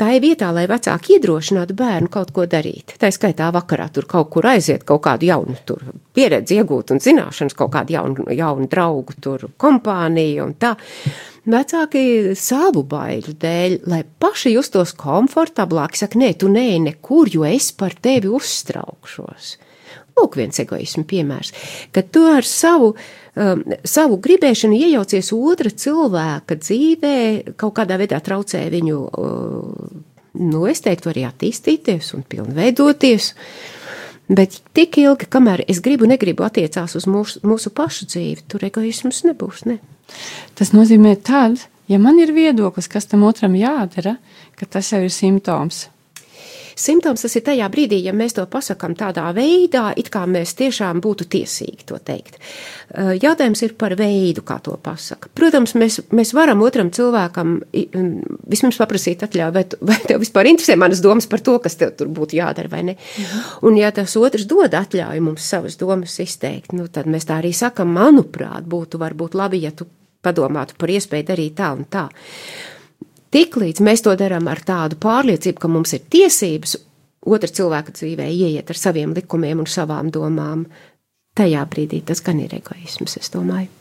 Tā 0.01 0.15
ir 0.17 0.23
vietā, 0.25 0.49
lai 0.57 0.65
vecāki 0.71 1.19
iedrošinātu 1.19 1.77
bērnu 1.77 2.09
kaut 2.15 2.33
ko 2.33 2.47
darīt. 2.49 2.95
Tā 2.97 3.11
ir 3.13 3.17
skaitā 3.17 3.51
vakarā 3.53 3.91
tur 3.93 4.09
kaut 4.09 4.31
kur 4.33 4.49
aiziet, 4.49 4.87
kaut 4.89 5.03
kādu 5.05 5.29
jaunu 5.29 5.59
tur 5.69 5.85
pieredzi 6.17 6.57
iegūt 6.57 6.95
un 6.95 7.05
zināšanas, 7.05 7.57
kaut 7.59 7.75
kādu 7.77 7.93
jaunu, 7.99 8.27
jaunu 8.33 8.71
draugu 8.73 9.19
tur 9.21 9.45
kompāniju 9.61 10.49
un 10.49 10.57
tā. 10.57 10.73
Vecāki 11.45 12.33
savu 12.41 12.81
baiļu 12.89 13.37
dēļ, 13.45 13.77
lai 13.93 14.01
paši 14.25 14.55
justos 14.55 14.97
komfortablāk, 14.97 16.01
saka, 16.01 16.17
nē, 16.17 16.33
tu 16.41 16.49
nē, 16.49 16.71
nekur, 16.89 17.29
jo 17.29 17.45
es 17.45 17.75
par 17.77 17.93
tevi 18.01 18.33
uztraukšos. 18.33 19.53
Lūk, 20.15 20.37
viens 20.39 20.61
egoismu 20.63 21.03
piemērs, 21.11 21.51
ka 21.95 22.05
tu 22.07 22.23
ar 22.31 22.47
savu 22.47 22.93
um, 22.95 23.63
savu 23.87 24.19
gribēšanu 24.23 24.79
iejaucies 24.79 25.33
otra 25.35 25.71
cilvēka 25.71 26.59
dzīvē, 26.61 27.17
kaut 27.61 27.77
kādā 27.79 27.99
veidā 28.01 28.21
traucē 28.25 28.63
viņu, 28.73 29.01
uh, 29.11 30.03
nu, 30.41 30.65
es 30.71 30.85
teiktu, 30.85 31.11
arī 31.13 31.27
attīstīties 31.29 32.15
un 32.19 32.27
pilnveidoties. 32.29 33.33
Bet 34.25 34.61
tik 34.77 34.97
ilgi, 35.03 35.29
kamēr 35.29 35.67
es 35.69 35.83
gribu, 35.85 36.09
negribu 36.09 36.47
attiecās 36.47 36.95
uz 36.97 37.05
mūsu, 37.11 37.43
mūsu 37.45 37.75
pašu 37.75 38.09
dzīvi, 38.09 38.47
tur 38.49 38.65
egoisms 38.65 39.21
nebūs. 39.27 39.67
Ne? 39.69 39.81
Tas 40.57 40.73
nozīmē 40.73 41.19
tad, 41.27 41.67
ja 41.93 41.99
man 42.01 42.17
ir 42.23 42.33
viedoklis, 42.33 42.89
kas 42.89 43.11
tam 43.11 43.27
otram 43.29 43.59
jādara, 43.59 44.17
ka 44.57 44.71
tas 44.71 44.95
jau 44.95 45.03
ir 45.05 45.13
simptoms 45.13 45.89
Simptoms 46.77 47.23
tas 47.25 47.37
ir 47.39 47.45
tajā 47.47 47.69
brīdī, 47.73 48.01
ja 48.05 48.15
mēs 48.17 48.37
to 48.37 48.45
pasakām 48.51 48.97
tādā 48.99 49.27
veidā, 49.37 49.93
it 50.01 50.11
kā 50.15 50.25
mēs 50.31 50.57
tiešām 50.59 51.01
būtu 51.05 51.27
tiesīgi 51.31 51.87
to 51.89 51.99
teikt. 52.03 52.39
Jautājums 52.95 53.63
ir 53.67 53.75
par 53.79 53.95
veidu, 53.99 54.45
kā 54.47 54.59
to 54.65 54.77
pasaka. 54.83 55.31
Protams, 55.35 55.75
mēs, 55.79 56.01
mēs 56.15 56.35
varam 56.37 56.63
otram 56.67 56.91
cilvēkam 56.95 57.57
vismaz 58.51 58.79
paprasīt 58.81 59.25
atļauju, 59.27 59.55
vai, 59.55 59.65
vai 59.93 59.99
tev 60.05 60.23
vispār 60.23 60.51
interesē 60.51 60.77
manas 60.81 61.03
domas 61.05 61.29
par 61.31 61.43
to, 61.45 61.57
kas 61.63 61.79
tev 61.81 61.95
tur 61.99 62.11
būtu 62.15 62.39
jādara 62.41 62.71
vai 62.73 62.85
ne. 62.91 62.97
Mhm. 62.99 63.49
Un 63.69 63.81
ja 63.81 63.93
tas 63.95 64.17
otrs 64.21 64.49
dod 64.51 64.75
atļauju 64.75 65.25
mums 65.25 65.51
savas 65.55 65.79
domas 65.81 66.19
izteikt, 66.23 66.75
nu, 66.77 66.89
tad 66.93 67.11
mēs 67.11 67.29
tā 67.29 67.41
arī 67.43 67.55
sakam, 67.57 67.95
manuprāt, 67.95 68.67
būtu 68.69 69.01
varbūt 69.03 69.39
labi, 69.39 69.65
ja 69.65 69.75
tu 69.75 69.87
padomātu 70.25 70.79
par 70.79 70.93
iespēju 70.95 71.29
darīt 71.29 71.59
tā 71.61 71.73
un 71.77 71.85
tā. 71.91 72.09
Tiklīdz 73.35 73.83
mēs 73.83 74.05
to 74.07 74.13
darām 74.15 74.47
ar 74.47 74.61
tādu 74.63 74.95
pārliecību, 75.03 75.59
ka 75.59 75.71
mums 75.71 75.97
ir 75.97 76.05
tiesības 76.07 76.77
otra 77.27 77.51
cilvēka 77.51 77.95
dzīvē 77.97 78.29
ieiet 78.31 78.71
ar 78.71 78.79
saviem 78.79 79.15
likumiem 79.17 79.65
un 79.65 79.71
savām 79.71 80.13
domām, 80.15 80.69
tajā 81.35 81.67
brīdī 81.67 82.05
tas 82.07 82.23
gan 82.23 82.45
ir 82.45 82.55
egoisms, 82.61 83.19
es 83.19 83.35
domāju. 83.35 83.73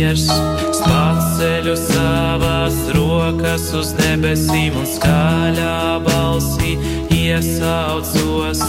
Miers. 0.00 0.26
Paceļu 0.80 1.74
savās 1.76 2.76
rokas 2.96 3.68
uz 3.76 3.92
debesīm 3.98 4.78
un 4.80 4.86
skaļā 4.88 6.00
balsī 6.06 6.76
iesaucos. 7.14 8.62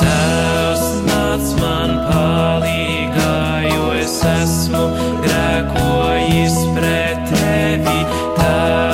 Tēvs 0.00 0.84
nāc 1.08 1.52
man 1.62 1.94
palīgā, 2.10 3.36
jo 3.70 3.92
es 4.02 4.18
esmu 4.34 4.84
grēkojis 5.24 6.58
pret 6.76 7.32
tevi. 7.32 8.00
Tēvs 8.40 8.93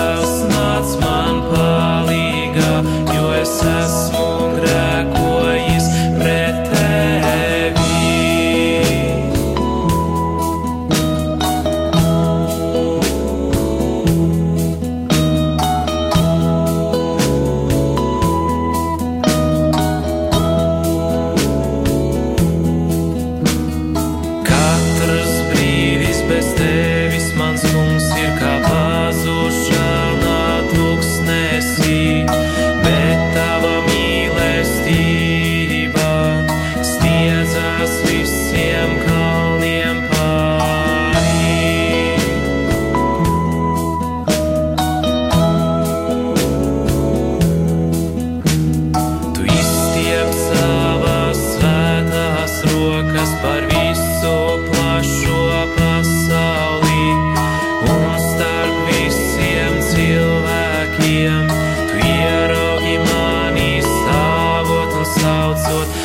thought 65.70 66.00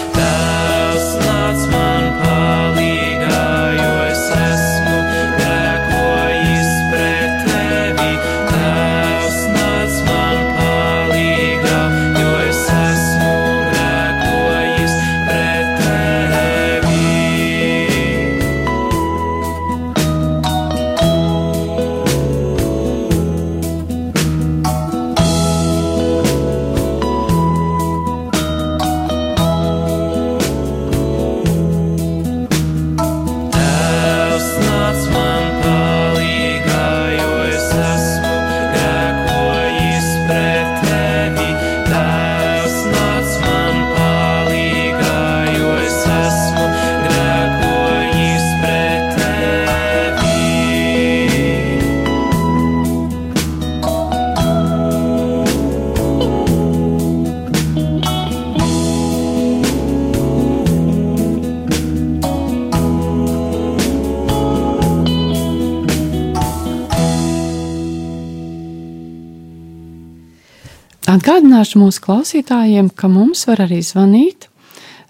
Atgādināšu 71.76 71.84
mūsu 71.84 72.02
klausītājiem, 72.06 72.90
ka 72.96 73.08
mums 73.08 73.48
var 73.48 73.66
arī 73.66 73.82
zvanīt 73.84 74.48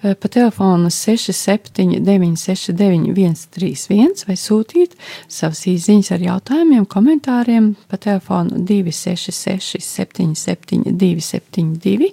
eh, 0.01 0.15
pa 0.15 0.27
telefonu 0.27 0.89
679, 0.89 2.37
691, 2.41 3.35
131 3.53 4.25
vai 4.25 4.35
sūtīt 4.35 4.95
savas 5.29 5.61
īsiņas 5.69 6.11
ar 6.15 6.25
jautājumiem, 6.25 6.85
komentāriem 6.89 7.75
pa 7.87 7.97
telefonu 7.97 8.57
266, 8.65 9.77
77, 9.77 10.89
272 10.97 12.09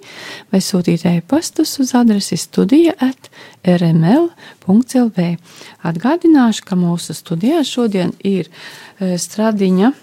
vai 0.51 0.61
sūtīt 0.61 1.05
e-pastus 1.09 1.79
uz 1.79 1.95
adresi 1.95 2.37
studija 2.37 2.93
at 2.99 3.31
rml.lv. 3.65 5.27
Atgādināšu, 5.83 6.65
ka 6.69 6.77
mūsu 6.77 7.17
studijā 7.17 7.65
šodien 7.65 8.13
ir 8.21 8.49
eh, 8.49 9.17
Stradiņa 9.17 9.93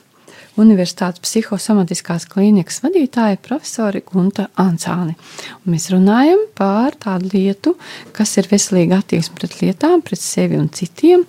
Universitātes 0.61 1.23
psihosomatiskās 1.25 2.27
klīnikas 2.31 2.83
vadītāja 2.85 3.41
profesori 3.43 4.03
Gunta 4.07 4.49
Ancāni. 4.61 5.17
Un 5.63 5.75
mēs 5.75 5.89
runājam 5.95 6.45
par 6.59 6.99
tādu 7.01 7.33
lietu, 7.35 7.75
kas 8.17 8.37
ir 8.41 8.51
veselīga 8.51 9.01
attieksme 9.01 9.41
pret 9.41 9.59
lietām, 9.63 10.05
pret 10.05 10.21
sevi 10.21 10.61
un 10.61 10.69
citiem. 10.75 11.25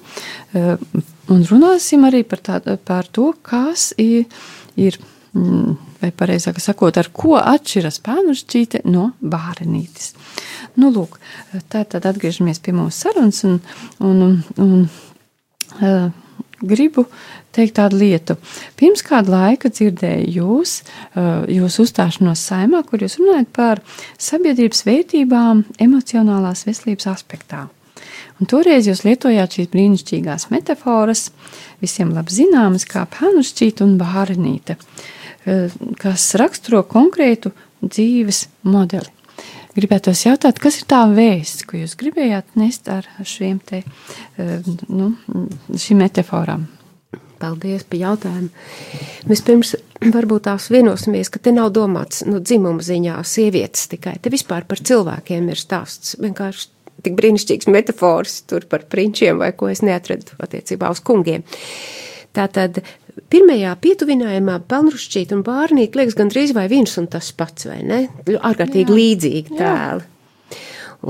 Eh, 0.53 0.75
Un 1.31 1.45
runāsim 1.47 2.03
arī 2.07 2.23
par, 2.27 2.41
tā, 2.43 2.57
par 2.83 3.07
to, 3.13 3.29
kas 3.45 3.91
ir, 4.01 4.25
ir 4.75 4.97
mm, 5.37 5.75
vai 6.01 6.09
pareizāk 6.17 6.59
sakot, 6.59 6.97
ar 6.99 7.07
ko 7.15 7.37
atšķiras 7.39 8.01
pēnušķīte 8.03 8.81
no 8.91 9.11
bārenītes. 9.21 10.11
Nu, 10.81 10.89
lūk, 10.91 11.19
tā 11.71 11.85
tad 11.87 12.07
atgriežamies 12.09 12.59
pie 12.63 12.73
mūsu 12.75 13.05
sarunas 13.05 13.43
un, 13.47 13.59
un, 14.03 14.25
un, 14.25 14.35
un 14.65 14.73
uh, 15.79 16.09
gribu 16.61 17.05
teikt 17.55 17.77
tādu 17.79 17.99
lietu. 18.01 18.37
Pirms 18.79 19.03
kāda 19.05 19.35
laika 19.35 19.71
dzirdēju 19.71 20.31
jūs, 20.37 20.77
uh, 21.15 21.43
jūsu 21.51 21.85
uzstāšanos 21.85 22.43
saimā, 22.51 22.83
kur 22.87 23.03
jūs 23.03 23.19
runājat 23.21 23.51
par 23.55 23.83
sabiedrības 24.21 24.85
vērtībām 24.87 25.65
emocionālās 25.83 26.65
veselības 26.67 27.09
aspektā. 27.11 27.67
Un 28.41 28.49
toreiz 28.49 28.87
jūs 28.89 29.03
lietojāt 29.05 29.57
šīs 29.57 29.71
brīnišķīgās 29.73 30.49
metaforas, 30.53 31.27
visiem 31.83 32.13
labi 32.15 32.33
zināmas, 32.33 32.87
kā 32.89 33.05
pēnušķīta 33.13 33.85
un 33.85 33.97
bārenīte, 34.01 34.77
uh, 34.77 35.79
kas 36.01 36.31
raksturo 36.41 36.83
konkrētu 36.89 37.53
dzīves 37.81 38.47
modeli. 38.67 39.11
Gribētu 39.71 40.11
jautāt, 40.11 40.57
kas 40.59 40.81
ir 40.81 40.87
tā 40.91 41.05
vēsts, 41.07 41.63
ko 41.63 41.77
jūs 41.79 41.95
gribējāt 41.99 42.57
nest 42.59 42.89
ar 42.91 43.07
šiem 43.23 43.61
te, 43.63 43.85
uh, 43.85 44.69
nu, 44.91 45.13
šīm 45.71 46.03
metaforām? 46.03 46.67
Paldies 47.41 47.85
par 47.89 48.01
jautājumu. 48.01 48.51
Mēs 49.29 49.41
pirms 49.47 49.73
varbūt 50.17 50.45
tās 50.49 50.69
vienosimies, 50.73 51.31
ka 51.33 51.41
te 51.41 51.53
nav 51.55 51.71
domāts 51.75 52.25
nu, 52.27 52.41
dzimuma 52.41 52.85
ziņā 52.85 53.17
sievietes 53.27 53.89
tikai. 53.91 54.17
Te 54.21 54.33
vispār 54.33 54.67
par 54.69 54.81
cilvēkiem 54.81 55.49
ir 55.51 55.61
stāsts. 55.61 56.15
Vienkārši 56.21 56.69
tik 57.01 57.17
brīnišķīgs 57.17 57.69
metafors 57.71 58.41
tur 58.49 58.67
par 58.69 58.85
prinčiem 58.89 59.41
vai 59.41 59.51
ko 59.57 59.71
es 59.71 59.81
neatradu 59.85 60.37
attiecībā 60.41 60.91
uz 60.93 61.01
kungiem. 61.05 61.45
Tātad 62.35 62.79
pirmajā 63.31 63.73
pietuvinājumā 63.83 64.61
pelnrušķīt 64.71 65.33
un 65.35 65.43
bārnīt 65.43 65.97
liekas 65.97 66.15
gandrīz 66.19 66.53
vai 66.55 66.67
viens 66.71 66.93
un 67.01 67.09
tas 67.11 67.31
pats, 67.35 67.67
vai 67.67 67.81
ne? 67.83 68.05
Ārkārtīgi 68.37 68.95
līdzīgi 68.95 69.57
tēli. 69.57 70.07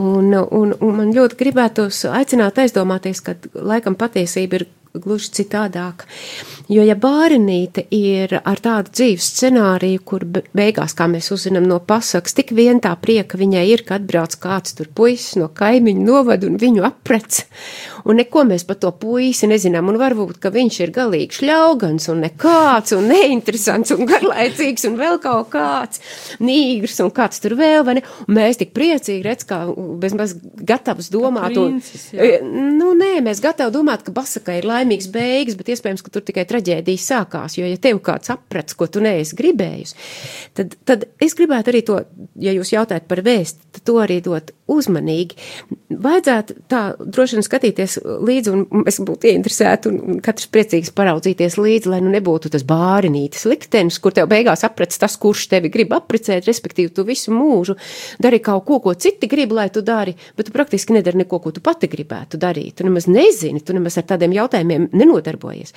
Un, 0.01 0.31
un, 0.31 0.71
un 0.71 0.93
man 0.95 1.09
ļoti 1.11 1.35
gribētos 1.35 2.05
aicināt 2.07 2.61
aizdomāties, 2.63 3.19
ka 3.25 3.35
laikam 3.59 3.97
patiesība 3.99 4.61
ir 4.61 4.69
gluži 4.93 5.31
citādāk. 5.39 6.05
Jo, 6.71 6.83
ja 6.85 6.95
bērnīte 6.99 7.85
ir 7.95 8.37
ar 8.39 8.61
tādu 8.63 8.91
dzīves 8.91 9.29
scenāriju, 9.35 10.03
kur 10.07 10.25
beigās, 10.27 10.95
kā 10.97 11.07
mēs 11.11 11.31
uzzinām 11.35 11.67
no 11.69 11.79
pasakas, 11.83 12.35
tik 12.37 12.53
vien 12.55 12.81
tā 12.83 12.93
prieka 12.99 13.39
viņai 13.39 13.65
ir, 13.71 13.85
ka 13.87 13.99
atbrauc 13.99 14.35
kāds 14.41 14.75
tur 14.77 14.91
puisis 14.95 15.37
no 15.39 15.49
kaimiņu 15.53 16.05
novada 16.05 16.49
un 16.49 16.59
viņu 16.61 16.85
aprec, 16.87 17.43
un 18.05 18.19
neko 18.19 18.45
mēs 18.49 18.65
par 18.67 18.79
to 18.81 18.91
puisi 19.01 19.49
nezinām, 19.49 19.89
un 19.91 19.99
varbūt, 20.01 20.39
ka 20.41 20.51
viņš 20.53 20.79
ir 20.83 20.93
galīgi 20.95 21.39
šļaugans 21.39 22.07
un 22.13 22.23
nekāds 22.25 22.95
un 22.97 23.09
neinteresants 23.11 23.93
un 23.95 24.07
garlaicīgs 24.09 24.87
un 24.89 24.97
vēl 24.99 25.19
kaut 25.23 25.51
kāds 25.53 26.01
nīgrs 26.43 26.99
un 27.05 27.11
kāds 27.15 27.41
tur 27.43 27.55
vēl, 27.59 27.83
vai 27.87 27.97
ne, 27.99 28.05
un 28.25 28.37
mēs 28.37 28.61
tik 28.61 28.73
priecīgi 28.77 29.25
redz, 29.25 29.47
kā 29.49 29.63
bezmaz 30.01 30.35
gatavs 30.41 31.11
domāt, 31.13 31.57
Princes, 31.57 32.07
un, 32.13 32.21
jā. 32.21 32.39
nu 32.77 32.93
nē, 32.97 33.13
mēs 33.25 33.41
gatavi 33.43 33.73
domāt, 33.75 34.05
ka 34.05 34.13
Basaka 34.15 34.55
ir 34.57 34.67
laimīgs 34.69 35.09
beigas, 35.13 35.57
bet 35.59 35.71
iespējams, 35.73 36.03
ka 36.05 36.13
tur 36.13 36.25
tikai 36.27 36.45
traģēdija 36.49 37.03
sākās, 37.05 37.57
jo 37.59 37.67
ja 37.67 37.79
tev 37.81 38.01
kāds 38.05 38.31
aprec, 38.33 38.73
ko 38.77 38.87
tu 38.91 39.03
neesi 39.03 39.37
gribējusi, 39.39 39.99
tad, 40.57 40.75
tad 40.87 41.07
es 41.21 41.37
gribētu 41.37 41.73
arī 41.73 41.83
to, 41.87 42.01
ja 42.41 42.55
jūs 42.55 42.73
jautājat 42.75 43.07
par 43.09 43.23
vēstu, 43.25 43.71
tad 43.75 43.85
to 43.87 43.99
arī 44.01 44.21
dot 44.25 44.53
uzmanīgi. 44.71 45.37
Vajadzētu 46.01 46.57
tā 46.71 46.81
droši 46.99 47.37
vien 47.37 47.45
skatīties 47.45 47.90
līdzi, 48.01 48.51
un 48.53 48.85
es 48.89 48.99
būtu 49.01 49.29
ieinteresēta, 49.31 49.91
un, 49.91 49.99
un 50.13 50.19
katrs 50.23 50.49
priecīgs 50.51 50.93
paraudzīties 50.95 51.57
līdzi, 51.59 51.91
lai 51.91 52.01
nu 52.03 52.11
nebūtu 52.13 52.51
tas 52.53 52.65
bārinītis 52.67 53.47
liktenis, 53.49 53.99
kur 54.03 54.15
tev 54.15 54.29
beigās 54.31 54.65
aprec 54.67 54.95
tas, 55.01 55.17
kurš 55.21 55.47
tevi 55.51 55.71
grib 55.73 55.93
apprecēt, 55.95 56.47
respektīvi 56.47 56.93
tu 56.95 57.05
visu 57.07 57.33
mūžu 57.35 57.77
dari 58.21 58.41
kaut 58.43 58.65
ko, 58.67 58.79
ko 58.83 58.93
citi 58.95 59.29
grib, 59.31 59.55
lai 59.57 59.69
tu 59.73 59.83
dari, 59.85 60.15
bet 60.37 60.49
tu 60.49 60.55
praktiski 60.55 60.95
nedari 60.97 61.23
neko, 61.23 61.41
ko 61.43 61.53
tu 61.55 61.63
pati 61.63 61.89
gribētu 61.91 62.39
darīt. 62.41 62.77
Tu 62.79 62.87
nemaz 62.87 63.07
nezini, 63.11 63.63
tu 63.65 63.75
nemaz 63.77 63.97
ar 63.99 64.07
tādiem 64.13 64.35
jautājumiem 64.35 64.89
nenodarbojies. 64.95 65.75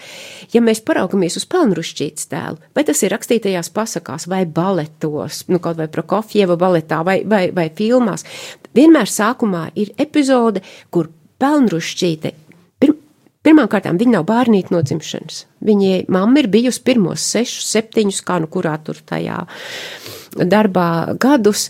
Ja 0.54 0.62
mēs 0.64 0.82
paraugamies 0.86 1.38
uz 1.40 1.48
pelnrušķītas 1.50 2.30
tēlu, 2.32 2.60
vai 2.76 2.86
tas 2.86 3.02
ir 3.04 3.14
rakstītajās 3.14 3.72
pasakās 3.74 4.28
vai 4.30 4.44
baletos, 4.46 5.44
nu 5.52 5.60
kaut 5.62 5.80
vai 5.80 5.90
Prokofjeva 5.92 6.58
baletā 6.60 7.02
vai, 7.06 7.20
vai, 7.28 7.48
vai 7.54 7.68
filmās, 7.74 8.26
vienmēr 8.74 9.10
sākumā 9.10 9.68
ir 9.78 9.92
epizode, 10.00 10.64
kur 10.90 11.10
pelnrušķīte 11.42 12.32
pir, 12.82 12.94
Pirmkārt, 13.44 13.84
viņa 13.84 14.16
nav 14.16 14.24
bērnīte 14.28 14.72
no 14.72 14.80
dzimšanas. 14.80 15.42
Viņai 15.68 16.06
mamma 16.12 16.40
ir 16.40 16.48
bijusi 16.52 16.80
pirmos 16.86 17.24
sešus, 17.34 17.66
septiņus, 17.74 18.22
kā 18.24 18.38
nu 18.40 18.48
kurā 18.48 18.78
tur 18.80 18.96
tajā 19.04 19.42
darbā 20.48 21.14
gadus, 21.20 21.66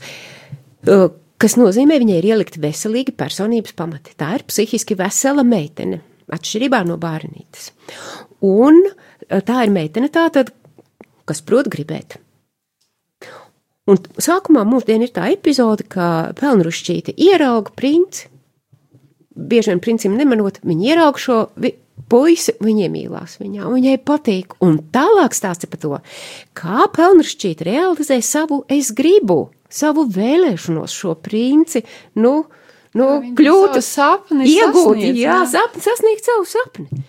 uh, 0.87 1.09
kas 1.43 1.57
nozīmē, 1.59 1.99
viņai 1.99 2.19
ir 2.21 2.29
ielikti 2.31 2.63
veselīgi 2.63 3.17
personības 3.19 3.75
pamati. 3.75 4.15
Tā 4.15 4.37
ir 4.39 4.45
psihiski 4.47 4.95
vesela 4.99 5.43
meitene, 5.47 5.99
atšķirībā 6.31 6.85
no 6.87 6.95
bērnītes. 7.03 7.73
Un 8.47 8.79
uh, 8.87 9.41
tā 9.43 9.65
ir 9.67 9.75
meitene 9.75 10.13
tātad, 10.15 10.55
kas 11.27 11.43
prot 11.43 11.73
gribēt. 11.73 12.21
Un 13.91 13.99
sākumā 13.99 14.63
mūsdien 14.65 15.03
ir 15.05 15.11
tā 15.13 15.27
epizode, 15.35 15.85
ka 15.91 16.31
pelnrušķīte 16.39 17.19
ierauga 17.21 17.75
princi, 17.77 18.31
bieži 19.35 19.73
vien 19.73 19.81
princim 19.81 20.17
nemanot, 20.19 20.61
viņi 20.65 20.93
ierauga 20.93 21.19
šo 21.19 21.39
vi- 21.57 21.75
puisi, 22.11 22.55
viņi 22.61 22.89
iemīlās 22.89 23.39
viņā, 23.41 23.65
un 23.67 23.77
viņai 23.79 23.99
patīk. 24.07 24.57
Un 24.65 24.79
tālāk 24.95 25.35
stāsta 25.37 25.69
par 25.71 25.81
to, 25.81 26.01
kā 26.55 26.87
pelnrušķīte 26.95 27.67
realizē 27.67 28.21
savu 28.23 28.65
es 28.69 28.93
gribu, 28.93 29.51
savu 29.71 30.07
vēlēšanos 30.11 30.95
šo 30.95 31.15
princi, 31.23 31.85
nu, 32.17 32.45
nu 32.99 33.09
Viņa 33.23 33.37
kļūt 33.39 33.79
savu 33.79 33.85
sapni 33.87 34.49
iegūt, 34.51 34.99
sasniedz, 34.99 35.21
jā, 35.21 35.39
sapni, 35.51 35.83
sasniegt 35.85 36.29
savu 36.29 36.47
sapni. 36.49 37.05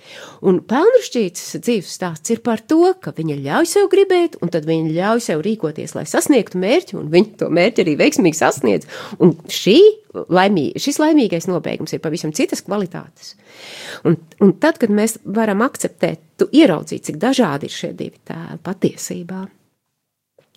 Un 0.46 0.60
pelnrušķītas 0.68 1.60
dzīves 1.64 1.94
stāsts 1.98 2.34
ir 2.34 2.42
par 2.46 2.62
to, 2.62 2.82
ka 3.02 3.14
viņa 3.16 3.38
ļauj 3.42 3.70
sev 3.72 3.90
gribēt, 3.92 4.38
un 4.44 4.52
tad 4.54 4.68
viņa 4.70 4.94
ļauj 4.94 5.24
sev 5.26 5.44
rīkoties, 5.46 5.96
lai 5.98 6.06
sasniegtu 6.10 6.62
mērķi, 6.62 6.98
un 7.00 7.10
viņa 7.14 7.40
to 7.42 7.50
mērķi 7.54 7.86
arī 7.86 7.96
veiksmīgi 8.02 8.40
sasniedz. 8.42 8.90
Un 9.24 9.36
šī 9.50 9.78
laimī, 10.30 10.68
šis 10.82 11.00
laimīgais 11.02 11.50
nobeigums 11.50 11.96
ir 11.96 12.04
pavisam 12.04 12.34
citas 12.36 12.64
kvalitātes. 12.66 13.36
Un, 14.06 14.20
un 14.44 14.56
tad, 14.62 14.80
kad 14.82 14.94
mēs 14.94 15.20
varam 15.26 15.64
akceptēt, 15.66 16.22
tu 16.40 16.50
ieraudzīt, 16.52 17.08
cik 17.10 17.22
dažādi 17.22 17.70
ir 17.70 17.76
šie 17.76 17.94
divi 17.98 18.20
tēli 18.28 18.62
patiesībā. 18.66 19.46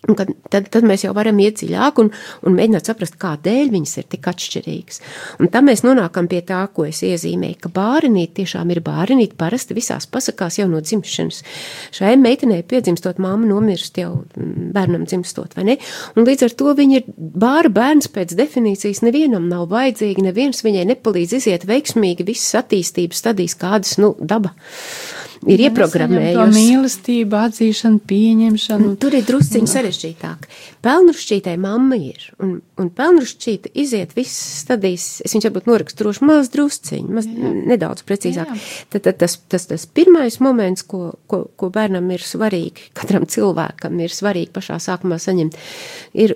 Un 0.07 0.15
kad, 0.15 0.29
tad, 0.47 0.69
tad 0.71 0.85
mēs 0.87 1.03
jau 1.03 1.11
varam 1.15 1.39
iet 1.43 1.57
dziļāk 1.59 1.97
un, 1.99 2.09
un 2.47 2.53
mēģināt 2.55 2.87
saprast, 2.87 3.17
kādēļ 3.19 3.71
viņas 3.73 3.97
ir 3.99 4.05
tik 4.13 4.29
atšķirīgas. 4.31 5.01
Un 5.43 5.51
tam 5.51 5.67
mēs 5.67 5.83
nonākam 5.83 6.29
pie 6.31 6.39
tā, 6.47 6.61
ko 6.71 6.85
es 6.87 7.01
iezīmēju, 7.03 7.57
ka 7.65 7.71
bārinīte 7.75 8.37
tiešām 8.39 8.71
ir 8.71 8.79
bārinīte 8.85 9.35
parasti 9.39 9.75
visās 9.75 10.07
pasakās 10.07 10.61
jau 10.61 10.69
no 10.71 10.79
dzimšanas. 10.79 11.41
Šai 11.99 12.15
meitenei 12.21 12.63
piedzimstot, 12.63 13.19
māma 13.19 13.49
nomirst 13.49 13.99
jau 13.99 14.21
mm, 14.21 14.71
bērnam 14.77 15.03
dzimstot, 15.03 15.57
vai 15.59 15.67
ne? 15.73 15.77
Un 16.15 16.29
līdz 16.29 16.47
ar 16.47 16.57
to 16.63 16.77
viņa 16.79 17.01
ir 17.01 17.11
bāra 17.17 17.71
bērns 17.73 18.07
pēc 18.15 18.37
definīcijas, 18.39 19.03
nevienam 19.03 19.51
nav 19.51 19.67
vajadzīgi, 19.73 20.29
neviens 20.29 20.63
viņai 20.63 20.87
nepalīdz 20.93 21.41
iziet 21.41 21.67
veiksmīgi 21.67 22.27
visas 22.31 22.61
attīstības 22.63 23.19
stadijas, 23.19 23.59
kādas, 23.59 23.99
nu, 23.99 24.15
daba 24.23 24.55
ir 25.47 25.61
ieprogrammējusi. 25.67 26.53
mīlestību, 26.55 27.37
atzīšanu, 27.39 28.01
pieņemšanu. 28.09 28.91
Tur 28.99 29.15
ir 29.17 29.25
drusciņš 29.27 29.73
sarežģītāk. 29.75 30.47
Pelnrušķītai 30.85 31.55
mamma 31.61 31.99
ir, 31.99 32.25
un, 32.43 32.57
un 32.79 32.89
pelnrušķīta 32.95 33.71
iziet 33.79 34.15
visas 34.17 34.63
stadijas, 34.65 35.07
es 35.25 35.35
viņu 35.35 35.47
varbūt 35.47 35.69
noraksturošu 35.69 36.27
maz 36.27 36.51
drusciņu, 36.53 37.15
maz 37.19 37.29
Jā, 37.29 37.37
jā. 37.45 37.53
nedaudz 37.73 38.03
precīzāk. 38.07 38.51
Jā, 38.51 38.57
jā. 38.59 38.89
Tad, 38.95 39.05
tad 39.07 39.21
tas, 39.23 39.37
tas, 39.51 39.69
tas 39.71 39.87
pirmais 39.87 40.39
moments, 40.43 40.83
ko, 40.87 41.13
ko, 41.31 41.45
ko 41.59 41.71
bērnam 41.73 42.09
ir 42.15 42.25
svarīgi, 42.25 42.89
katram 42.97 43.27
cilvēkam 43.29 43.99
ir 44.03 44.15
svarīgi 44.15 44.53
pašā 44.55 44.79
sākumā 44.89 45.21
saņemt, 45.21 45.59
ir 46.19 46.35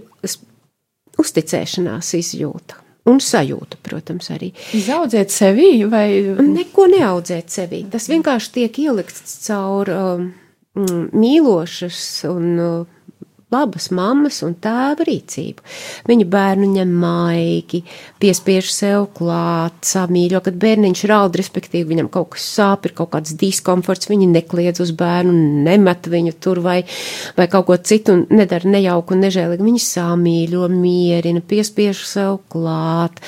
uzticēšanās 1.20 2.16
izjūta. 2.20 2.83
Un 3.04 3.20
sajūta, 3.20 3.78
protams, 3.84 4.30
arī. 4.32 4.54
Izaudziet 4.78 5.34
sevi 5.34 5.84
vai 5.92 6.08
Neko 6.40 6.88
neaudzēt 6.88 7.52
sevī. 7.52 7.82
Tas 7.92 8.08
vienkārši 8.08 8.54
tiek 8.56 8.80
ielikts 8.80 9.42
caur 9.44 9.92
um, 9.92 10.30
mīlošas 11.12 12.00
un 12.32 12.48
uh, 12.64 13.03
labas 13.54 13.90
mammas 13.94 14.42
un 14.46 14.56
tēva 14.60 15.06
rīcību. 15.08 15.64
Viņa 16.10 16.28
bērnu 16.34 16.70
ņem 16.74 16.94
maigi, 17.04 17.84
piespiež 18.22 18.72
sev 18.74 19.08
klāt, 19.18 19.80
samīļo, 19.88 20.42
kad 20.46 20.58
bērniņš 20.62 21.04
raud, 21.12 21.38
respektīvi 21.40 21.92
viņam 21.94 22.10
kaut 22.14 22.34
kas 22.36 22.48
sāp, 22.58 22.88
ir 22.88 22.96
kaut 22.98 23.14
kāds 23.16 23.36
diskomforts, 23.40 24.10
viņi 24.12 24.30
nekliedz 24.34 24.84
uz 24.84 24.94
bērnu, 24.98 25.34
nemet 25.68 26.10
viņu 26.12 26.36
tur 26.44 26.62
vai, 26.64 26.82
vai 27.38 27.48
kaut 27.52 27.68
ko 27.70 27.78
citu 27.78 28.18
un 28.18 28.26
nedara 28.34 28.70
nejauku 28.70 29.16
un 29.16 29.24
nežēlīgi. 29.26 29.68
Viņi 29.68 29.84
samīļo, 29.88 30.68
mierina, 30.74 31.44
piespiež 31.46 32.04
sev 32.08 32.40
klāt, 32.54 33.22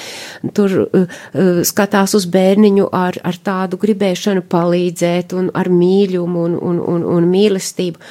tur 0.56 0.80
uh, 0.86 1.04
uh, 1.06 1.62
skatās 1.68 2.16
uz 2.18 2.28
bērniņu 2.32 2.90
ar, 2.96 3.20
ar 3.26 3.40
tādu 3.46 3.80
gribēšanu 3.82 4.46
palīdzēt 4.52 5.36
un 5.38 5.52
ar 5.56 5.70
mīļumu 5.72 6.48
un, 6.50 6.58
un, 6.72 6.82
un, 6.96 7.06
un 7.18 7.30
mīlestību. 7.32 8.02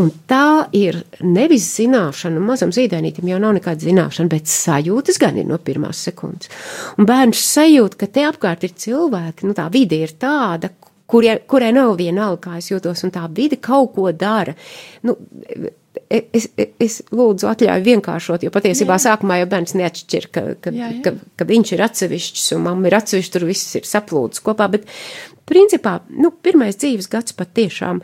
Un 0.00 0.08
tā 0.28 0.68
ir 0.76 1.02
nevis 1.20 1.66
zināšana, 1.76 2.40
mazam 2.40 2.72
zīdainītam 2.72 3.28
jau 3.28 3.40
nav 3.42 3.52
nekāda 3.58 3.84
zināšana, 3.84 4.30
bet 4.32 4.48
sajūtas 4.48 5.20
gan 5.20 5.36
ir 5.40 5.48
no 5.50 5.58
pirmās 5.60 6.00
sekundes. 6.06 6.48
Un 6.96 7.08
bērns 7.08 7.42
sajūt, 7.52 7.98
ka 8.00 8.08
te 8.08 8.24
apkārt 8.28 8.64
ir 8.64 8.72
cilvēki, 8.84 9.48
nu 9.48 9.56
tā 9.58 9.66
vide 9.74 9.98
ir 10.00 10.14
tāda, 10.22 10.72
kurie, 11.12 11.36
kurai 11.48 11.74
nav 11.76 11.98
vienalga, 12.00 12.40
kā 12.46 12.58
es 12.62 12.70
jūtos, 12.72 13.04
un 13.04 13.12
tā 13.12 13.26
vide 13.36 13.60
kaut 13.60 13.92
ko 13.96 14.08
dara. 14.16 14.56
Nu, 15.04 15.18
Es, 16.12 16.46
es, 16.80 16.94
lūdzu, 17.12 17.48
atļauju 17.50 17.84
vienkāršot, 17.84 18.44
jo 18.46 18.52
patiesībā 18.52 18.96
jā. 18.96 19.02
sākumā 19.10 19.38
jau 19.42 19.48
bērns 19.52 19.74
neatšķir, 19.76 20.26
ka, 20.32 20.44
ka, 20.64 20.72
Jā, 20.72 20.88
jā. 20.88 21.00
ka, 21.04 21.12
ka 21.40 21.46
viņš 21.48 21.72
ir 21.74 21.82
atsevišķs 21.84 22.46
un 22.56 22.64
mamma 22.64 22.88
ir 22.88 22.96
atsevišķa, 22.96 23.32
tur 23.34 23.44
viss 23.48 23.76
ir 23.76 23.88
saplūdis 23.88 24.40
kopā. 24.44 24.70
Bet, 24.72 24.86
principā, 25.48 25.98
nu, 26.16 26.30
pirmais 26.44 26.78
dzīves 26.80 27.10
gads 27.12 27.36
pat 27.36 27.52
tiešām 27.58 28.00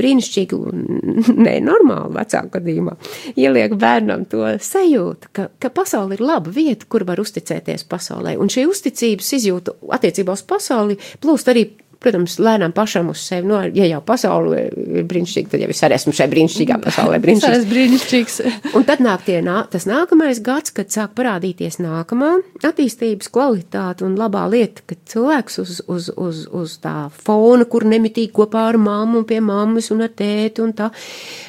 brīnišķīgi, 0.00 0.58
un 0.58 0.82
nē, 1.46 1.56
normāli 1.62 2.18
vecāku 2.18 2.56
gadījumā 2.56 2.96
ieliek 3.36 3.76
bērnam 3.78 4.26
to 4.30 4.42
sajūtu, 4.62 5.30
ka, 5.36 5.46
ka 5.62 5.70
pasaule 5.74 6.18
ir 6.18 6.24
laba 6.26 6.50
vieta, 6.54 6.90
kur 6.90 7.06
var 7.06 7.22
uzticēties 7.22 7.86
pasaulē. 7.90 8.34
Un 8.42 8.50
šī 8.50 8.66
uzticības 8.70 9.30
izjūta 9.38 9.78
attiecībā 9.98 10.34
uz 10.34 10.42
pasauli 10.46 10.98
plūst 11.22 11.54
arī 11.54 11.68
protams, 12.02 12.36
lēnām 12.42 12.74
pašam 12.76 13.10
uz 13.12 13.22
sevi. 13.24 13.46
No, 13.48 13.60
ja 13.64 13.86
jau 13.88 14.00
pasaule 14.06 14.64
ir 14.72 15.06
brīnišķīga, 15.08 15.52
tad 15.52 15.64
jau 15.64 15.70
es 15.72 15.82
arī 15.86 15.98
esmu 15.98 16.14
šai 16.18 16.28
brīnišķīgā 16.32 16.78
pasaulē. 16.84 17.18
Tas 17.22 17.22
ir 17.22 17.66
Brīnišķīgs. 17.68 17.68
brīnišķīgs. 17.72 18.38
Un 18.78 18.86
tad 18.88 19.02
nāk 19.04 19.26
tie, 19.26 19.38
nā, 19.44 19.62
tas 19.72 19.86
nākamais 19.88 20.42
gads, 20.44 20.74
kad 20.74 20.92
sāk 20.92 21.14
parādīties 21.18 21.80
nākamā 21.82 22.32
attīstības 22.66 23.30
kvalitāte 23.32 24.06
un 24.06 24.16
labā 24.20 24.44
lieta, 24.52 24.84
kad 24.90 25.00
cilvēks 25.12 25.60
uz, 25.62 25.76
uz, 25.92 26.10
uz, 26.16 26.44
uz 26.50 26.78
tā 26.82 26.96
fona, 27.22 27.66
kur 27.68 27.86
nemitīgi 27.88 28.32
kopā 28.36 28.68
ar 28.72 28.80
mammu 28.80 29.22
un 29.22 29.28
pie 29.28 29.40
mammas 29.44 29.90
un 29.94 30.04
ar 30.06 30.12
tēti 30.16 30.64
un 30.64 30.74
tā, 30.76 30.90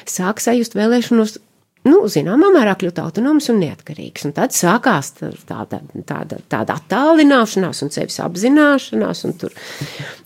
sāk 0.08 0.42
sajust 0.44 0.78
vēlēšanos 0.78 1.38
nu, 1.84 2.00
zināmā 2.10 2.48
mērā 2.54 2.74
kļūt 2.80 2.98
autonoms 3.02 3.50
un 3.52 3.60
neatkarīgs. 3.60 4.24
Un 4.28 4.32
tad 4.36 4.54
sākās 4.56 5.12
tāda, 5.20 5.80
tāda, 6.08 6.38
tāda 6.50 6.78
attālināšanās 6.78 7.82
un 7.84 7.92
sevis 7.92 8.16
apzināšanās, 8.24 9.24
un 9.28 9.34
tur 9.40 9.52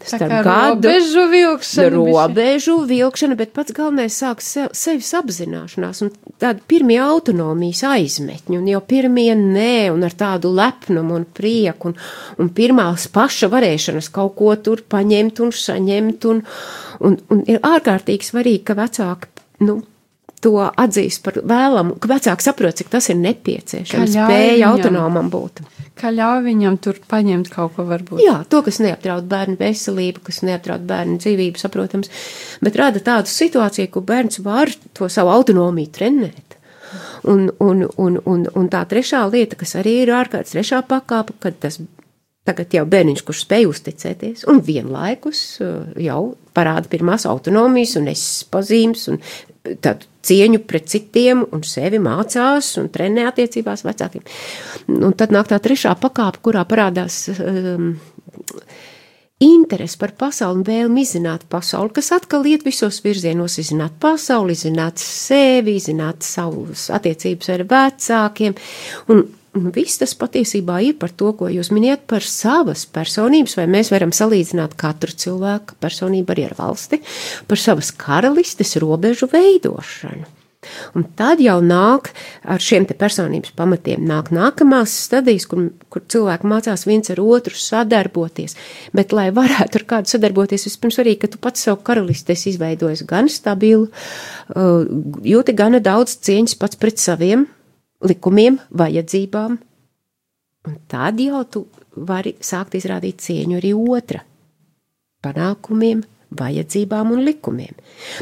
starp 0.05 0.47
gadu 0.47 0.87
robežu 0.87 1.25
vilkšana. 1.33 1.91
Robežu 1.97 2.77
vilkšana, 2.89 3.39
bet 3.41 3.53
pats 3.57 3.75
galvenais 3.77 4.21
sāks 4.23 4.53
sev, 4.55 4.71
sevis 4.79 5.11
apzināšanās 5.19 6.05
un 6.07 6.15
tāda 6.39 6.63
pirmie 6.71 7.01
autonomijas 7.03 7.83
aizmetņi, 7.91 8.61
un 8.61 8.71
jau 8.71 8.83
pirmie 8.95 9.33
nē, 9.39 9.91
un 9.95 10.07
ar 10.07 10.15
tādu 10.19 10.55
lepnumu 10.55 11.19
un 11.19 11.27
prieku, 11.27 11.93
un, 11.93 11.99
un 12.39 12.55
pirmās 12.55 13.11
paša 13.13 13.51
varēšanas 13.51 14.13
kaut 14.15 14.37
ko 14.39 14.55
tur 14.63 14.87
paņemt 14.87 15.43
un 15.43 15.55
saņemt, 15.55 16.31
un, 16.31 16.43
un, 17.03 17.23
un 17.35 17.47
ir 17.51 17.63
ārkārtīgi 17.67 18.31
svarīgi, 18.31 18.67
ka 18.71 18.79
vecāki, 18.79 19.33
nu, 19.67 19.81
to 20.45 20.55
atzīst 20.69 21.23
par 21.25 21.41
vēlamu, 21.43 21.97
ka 22.01 22.11
vecāki 22.11 22.47
saprot, 22.47 22.79
cik 22.79 22.91
tas 22.93 23.11
ir 23.13 23.19
nepieciešams, 23.21 24.15
spēja 24.15 24.71
autonomam 24.73 25.31
būt. 25.33 25.63
Kā 25.99 26.13
ļauj 26.15 26.45
viņam 26.47 26.77
tur 26.83 27.01
paņemt 27.11 27.51
kaut 27.51 27.75
ko 27.75 27.87
varbūt. 27.89 28.23
Jā, 28.23 28.37
to, 28.51 28.63
kas 28.67 28.79
neapdraud 28.83 29.27
bērnu 29.31 29.59
veselību, 29.59 30.23
kas 30.29 30.45
neapdraud 30.47 30.85
bērnu 30.89 31.19
dzīvību, 31.23 31.59
saprotams, 31.59 32.13
bet 32.63 32.79
rada 32.79 33.03
tādu 33.03 33.33
situāciju, 33.33 33.91
kur 33.95 34.07
bērns 34.07 34.43
var 34.47 34.71
to 34.95 35.11
savu 35.11 35.35
autonomiju 35.35 35.91
trenēt. 35.99 36.59
Un, 37.29 37.49
un, 37.61 37.83
un, 37.99 38.21
un, 38.25 38.47
un 38.55 38.69
tā 38.73 38.85
trešā 38.89 39.25
lieta, 39.29 39.59
kas 39.59 39.75
arī 39.81 39.99
ir 40.05 40.15
ārkārtas 40.15 40.55
trešā 40.55 40.85
pakāpa, 40.89 41.35
kad 41.43 41.59
tas 41.61 41.81
tagad 42.49 42.75
jau 42.75 42.85
bērniņš, 42.89 43.25
kurš 43.29 43.45
spēj 43.45 43.69
uzticēties, 43.71 44.47
un 44.51 44.63
vienlaikus 44.65 45.45
uh, 45.63 45.93
jau 46.01 46.23
parāda 46.57 46.91
pirmās 46.91 47.29
autonomijas 47.29 47.97
un 48.01 48.11
es 48.11 48.25
pazīmes 48.51 49.07
un 49.13 49.23
tādu 49.85 50.09
cieņu 50.29 50.63
pret 50.69 50.89
citiem 50.91 51.45
un 51.55 51.65
sevi 51.67 52.01
mācās 52.03 52.75
un 52.81 52.91
trenē 52.93 53.29
attiecībās 53.31 53.85
vecākiem. 53.87 54.25
Un 54.99 55.17
tad 55.19 55.35
nāk 55.35 55.51
tā 55.51 55.61
trešā 55.63 55.95
pakāpe, 56.01 56.43
kurā 56.45 56.65
parādās 56.69 57.27
um, 57.37 57.93
interesi 59.45 59.99
par 60.01 60.15
pasauli 60.19 60.61
un 60.61 60.67
vēlmi 60.67 61.05
izzināt 61.05 61.47
pasauli, 61.51 61.93
kas 61.95 62.11
atkal 62.17 62.47
iet 62.49 62.65
visos 62.67 63.01
virzienos, 63.05 63.59
izzināt 63.63 63.99
pasauli, 64.03 64.57
izzināt 64.57 65.03
sevi, 65.03 65.77
izzināt 65.79 66.27
savus 66.27 66.89
attiecības 66.95 67.53
ar 67.55 67.67
vecākiem. 67.71 68.57
Un 69.15 69.27
Un 69.59 69.73
viss 69.75 69.99
tas 69.99 70.15
patiesībā 70.15 70.79
ir 70.87 70.97
par 71.01 71.11
to, 71.11 71.33
ko 71.35 71.51
jūs 71.51 71.73
miniet 71.75 72.05
par 72.11 72.23
savas 72.23 72.85
personības, 72.87 73.57
vai 73.59 73.67
mēs 73.71 73.91
varam 73.91 74.15
salīdzināt 74.15 74.77
katru 74.79 75.15
cilvēku 75.25 75.79
personību 75.83 76.35
arī 76.35 76.49
ar 76.49 76.57
valsti, 76.59 77.01
par 77.51 77.59
savas 77.59 77.91
karalistes 77.91 78.77
robežu 78.79 79.27
veidošanu. 79.33 80.29
Un 80.99 81.05
tad 81.17 81.41
jau 81.43 81.59
nāk 81.63 82.11
ar 82.43 82.63
šiem 82.63 82.87
te 82.89 82.95
personības 82.99 83.53
pamatiem, 83.57 84.03
nāk 84.07 84.33
nākamās 84.35 84.95
stadijas, 85.07 85.47
kur, 85.51 85.69
kur 85.89 86.03
cilvēki 86.11 86.51
mācās 86.51 86.83
viens 86.89 87.11
ar 87.15 87.23
otru 87.23 87.55
sadarboties. 87.59 88.57
Bet, 88.95 89.15
lai 89.15 89.29
varētu 89.35 89.81
ar 89.81 89.87
kādu 89.95 90.15
sadarboties, 90.15 90.67
vispirms 90.67 90.99
arī, 91.03 91.15
ka 91.19 91.31
tu 91.31 91.39
pats 91.43 91.67
savu 91.67 91.79
karalisti 91.87 92.35
esi 92.35 92.53
izveidojis 92.53 93.07
gan 93.09 93.31
stabilu, 93.33 93.87
uh, 94.55 94.83
jūti 95.27 95.55
gana 95.59 95.83
daudz 95.83 96.19
cieņas 96.27 96.59
pats 96.59 96.79
pret 96.81 97.03
saviem 97.03 97.47
likumiem, 98.05 98.59
vajadzībām, 98.71 99.59
un 100.69 100.79
tad 100.91 101.21
jau 101.23 101.43
tu 101.51 101.65
vari 102.09 102.37
sākt 102.41 102.77
izrādīt 102.79 103.23
cieņu 103.25 103.59
arī 103.59 103.73
otra 103.75 104.23
panākumiem, 105.25 106.05
vajadzībām 106.39 107.13
un 107.15 107.25
likumiem. 107.27 107.75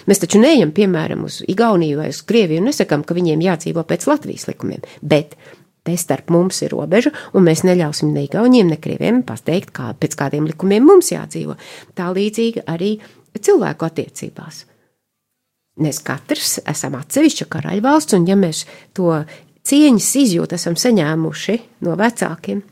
Mēs 0.06 0.22
taču 0.22 0.40
neejam, 0.40 0.72
piemēram, 0.72 1.26
uz 1.26 1.40
Igauniju 1.46 2.00
vai 2.00 2.10
uz 2.12 2.22
Krieviju 2.26 2.62
un 2.62 2.70
nesakām, 2.70 3.02
ka 3.04 3.16
viņiem 3.16 3.42
jādzīvo 3.44 3.82
pēc 3.88 4.06
Latvijas 4.08 4.46
likumiem, 4.48 4.84
bet 5.02 5.34
te 5.86 5.96
starp 5.98 6.30
mums 6.34 6.62
ir 6.64 6.72
robeža, 6.74 7.12
un 7.34 7.46
mēs 7.46 7.64
neļausim 7.66 8.14
ne 8.14 8.24
Igauniem, 8.26 8.70
ne 8.70 8.78
Krieviem 8.82 9.20
pateikt, 9.26 9.74
kā, 9.76 9.90
pēc 9.98 10.16
kādiem 10.18 10.46
likumiem 10.48 10.86
mums 10.86 11.12
jādzīvo. 11.12 11.58
Tā 11.98 12.08
līdzīga 12.14 12.66
arī 12.72 12.96
cilvēku 13.36 13.86
attiecībās. 13.90 14.64
Mēs 15.82 15.98
katrs 16.00 16.54
esam 16.64 16.94
atsevišķa 16.96 17.50
karaļvalsts, 17.52 18.16
un 18.16 18.24
ja 18.30 18.36
mēs 18.38 18.62
to 18.96 19.10
cieņas 19.66 20.12
izjūtu 20.22 20.56
esam 20.56 20.76
saņēmuši 20.78 21.58
no 21.86 21.96
vecākiem. 21.98 22.62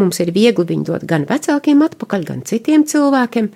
Mums 0.00 0.20
ir 0.24 0.34
viegli 0.34 0.66
viņu 0.72 0.88
dot 0.90 1.06
gan 1.08 1.28
vecākiem 1.28 1.84
atpakaļ, 1.86 2.26
gan 2.28 2.42
citiem 2.48 2.84
cilvēkiem, 2.88 3.48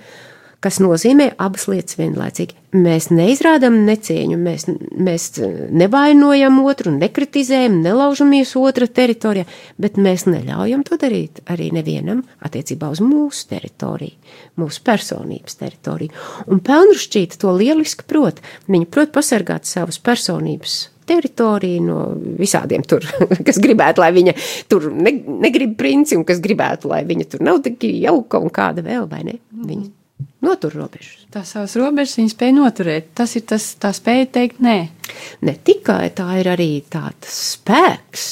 kas 0.64 0.78
nozīmē 0.82 1.28
abas 1.42 1.66
lietas 1.70 1.98
vienlaicīgi. 1.98 2.56
Mēs 2.76 3.08
neizrādām 3.14 3.76
necieņu, 3.86 4.38
mēs, 4.40 4.66
mēs 4.92 5.28
nevainojam 5.70 6.58
otru, 6.64 6.92
nekritizējam, 6.96 7.78
nelaužamies 7.84 8.54
otra 8.60 8.88
teritorijā, 8.88 9.46
bet 9.80 10.00
mēs 10.00 10.26
neļaujam 10.28 10.82
to 10.86 10.98
darīt 11.00 11.42
arī 11.52 11.70
nevienam 11.76 12.24
attiecībā 12.44 12.90
uz 12.92 13.02
mūsu 13.04 13.46
teritoriju, 13.52 14.16
mūsu 14.60 14.82
personības 14.86 15.60
teritoriju. 15.62 16.26
Un 16.50 16.60
pelnrušķīta 16.66 17.40
to 17.44 17.54
lieliski 17.56 18.08
prot. 18.08 18.42
Viņa 18.66 18.90
prot 18.92 19.14
pasargāt 19.14 19.68
savas 19.68 20.02
personības 20.02 20.84
teritoriju 21.08 21.84
no 21.86 21.98
visādiem 22.38 22.84
tur, 22.86 23.06
kas 23.46 23.60
gribētu, 23.62 24.02
lai 24.04 24.12
viņa 24.16 24.34
tur 24.70 24.90
ne, 24.94 25.12
negrib 25.46 25.76
princi, 25.80 26.18
un 26.18 26.26
kas 26.28 26.42
gribētu, 26.44 26.90
lai 26.92 27.04
viņa 27.08 27.30
tur 27.32 27.46
nav 27.46 27.62
tik 27.66 27.86
jauka 27.88 28.42
un 28.42 28.52
kāda 28.54 28.84
vēl, 28.86 29.06
vai 29.10 29.22
ne? 29.28 29.38
Viņa 29.66 29.88
notur 30.46 30.74
robežas. 30.76 31.26
Tā 31.32 31.42
savas 31.46 31.76
robežas 31.78 32.16
viņa 32.20 32.32
spēja 32.32 32.56
noturēt. 32.56 33.08
Tas 33.18 33.34
ir 33.38 33.46
tas, 33.50 33.72
tā 33.80 33.92
spēja 33.96 34.28
teikt 34.38 34.60
nē. 34.64 34.76
Ne 35.46 35.56
tikai 35.66 36.10
tā 36.16 36.28
ir 36.40 36.50
arī 36.52 36.70
tāds 36.90 37.32
spēks. 37.56 38.28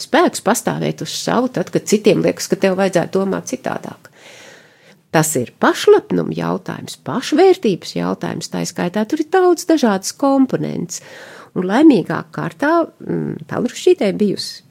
Spēks 0.00 0.42
pastāvēt 0.44 1.04
uz 1.04 1.12
savu, 1.12 1.50
tad, 1.52 1.70
kad 1.70 1.86
citiem 1.86 2.24
liekas, 2.24 2.48
ka 2.50 2.58
tev 2.58 2.78
vajadzētu 2.80 3.20
domāt 3.20 3.52
citādāk. 3.52 4.10
Tas 5.14 5.28
ir 5.38 5.52
pašlepnuma 5.62 6.34
jautājums, 6.34 6.96
pašvērtības 7.06 7.92
jautājums, 7.94 8.50
tā 8.50 8.64
skaitā 8.66 9.04
tur 9.06 9.22
ir 9.22 9.28
daudz 9.30 9.68
dažādas 9.68 10.10
komponentes. 10.18 11.04
Un 11.54 11.68
laimīgā 11.70 12.20
kārtā 12.34 12.76
mm, 12.84 13.44
Pelrušķītē 13.50 14.10
bijusi 14.18 14.64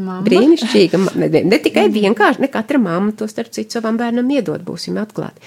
Mama. 0.00 0.22
Brīnišķīga. 0.24 0.98
Ne, 1.20 1.28
ne 1.44 1.56
tikai 1.60 1.84
vienkārši, 1.92 2.40
ne 2.40 2.48
katra 2.48 2.78
mamma 2.80 3.12
to 3.12 3.26
starp 3.28 3.50
citu 3.52 3.76
savam 3.76 3.98
bērnam 4.00 4.30
iedod, 4.32 4.62
būsim 4.64 4.96
atklāti. 4.96 5.42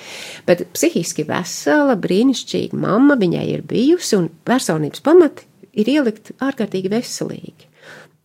Bet 0.45 0.67
psihiski 0.75 1.25
vesela, 1.25 1.95
brīnišķīga 1.97 2.77
mamma 2.77 3.17
viņai 3.17 3.45
ir 3.55 3.63
bijusi, 3.65 4.19
un 4.19 4.27
personības 4.45 5.01
pamati 5.05 5.47
ir 5.73 5.89
ielikt 5.95 6.35
ārkārtīgi 6.45 6.93
veselīgi. 6.93 7.71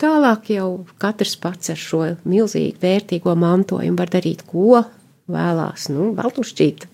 Tālāk 0.00 0.52
jau 0.52 0.68
katrs 1.00 1.38
pats 1.40 1.72
ar 1.72 1.80
šo 1.80 2.02
milzīgi 2.28 2.76
vērtīgo 2.84 3.32
mantojumu 3.40 3.96
var 3.96 4.12
darīt, 4.12 4.44
ko 4.48 4.82
vēlās. 5.30 5.88
Nu, 5.88 6.12
Valtušķīt 6.20 6.84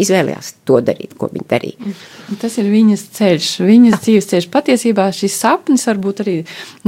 izvēlējās 0.00 0.50
to 0.68 0.78
darīt, 0.84 1.12
ko 1.20 1.28
viņa 1.32 1.46
darīja. 1.50 1.92
Tas 2.40 2.56
ir 2.60 2.70
viņas 2.72 3.02
ceļš, 3.18 3.48
viņas 3.68 4.00
dzīves 4.04 4.28
ceļš. 4.30 4.48
Patiesībā 4.52 5.08
šis 5.12 5.36
sapnis 5.42 5.84
var 5.88 6.00
būt 6.00 6.22
arī 6.24 6.36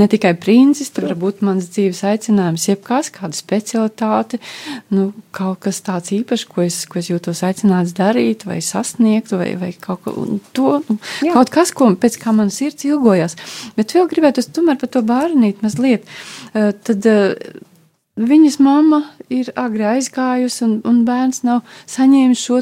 ne 0.01 0.09
tikai 0.11 0.33
princis, 0.41 0.93
tur 0.95 1.11
var 1.11 1.19
būt 1.21 1.45
mans 1.45 1.69
dzīves 1.75 2.03
aicinājums, 2.09 2.67
jebkas, 2.71 3.13
kāda 3.13 3.37
specialitāte, 3.37 4.41
nu, 4.97 5.11
kaut 5.37 5.61
kas 5.67 5.83
tāds 5.85 6.15
īpašs, 6.17 6.47
ko 6.49 6.65
es, 6.65 6.83
ko 6.89 7.03
es 7.03 7.11
jūtos 7.13 7.45
aicināts 7.47 7.95
darīt 7.97 8.47
vai 8.49 8.61
sasniegt, 8.65 9.35
vai, 9.37 9.53
vai 9.61 9.73
kaut 9.77 10.05
ko 10.07 10.17
to, 10.57 10.79
nu, 10.89 11.01
Jā. 11.27 11.37
kaut 11.37 11.53
kas, 11.53 11.75
ko 11.77 11.93
pēc 12.01 12.17
kā 12.23 12.33
man 12.37 12.53
sirds 12.55 12.89
ilgojas. 12.89 13.37
Bet 13.77 13.93
vēl 13.97 14.09
gribētu 14.09 14.41
es 14.41 14.49
tomēr 14.49 14.81
par 14.81 14.93
to 14.93 15.05
bērnīt 15.05 15.61
mazliet. 15.65 16.09
Uh, 16.55 16.73
tad, 16.87 17.05
uh, 17.05 17.67
Viņas 18.19 18.59
mamma 18.61 19.05
ir 19.33 19.53
agri 19.57 19.87
aizgājusi, 19.87 20.65
un, 20.67 20.73
un 20.85 21.05
bērns 21.07 21.45
nav 21.47 21.63
saņēmis 21.89 22.43
šo 22.43 22.59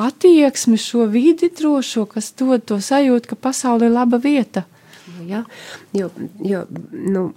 attieksmi, 0.00 0.78
šo 0.80 1.06
vidi 1.12 1.50
drošo, 1.52 2.06
kas 2.10 2.32
dod 2.38 2.64
to 2.66 2.80
sajūtu, 2.80 3.30
ka 3.30 3.36
pasaule 3.36 3.86
ir 3.86 3.94
laba 3.94 4.18
vieta. 4.18 4.64
Jā, 5.28 5.44
jo, 5.94 6.08
jo 6.42 6.64
nu, 6.90 7.28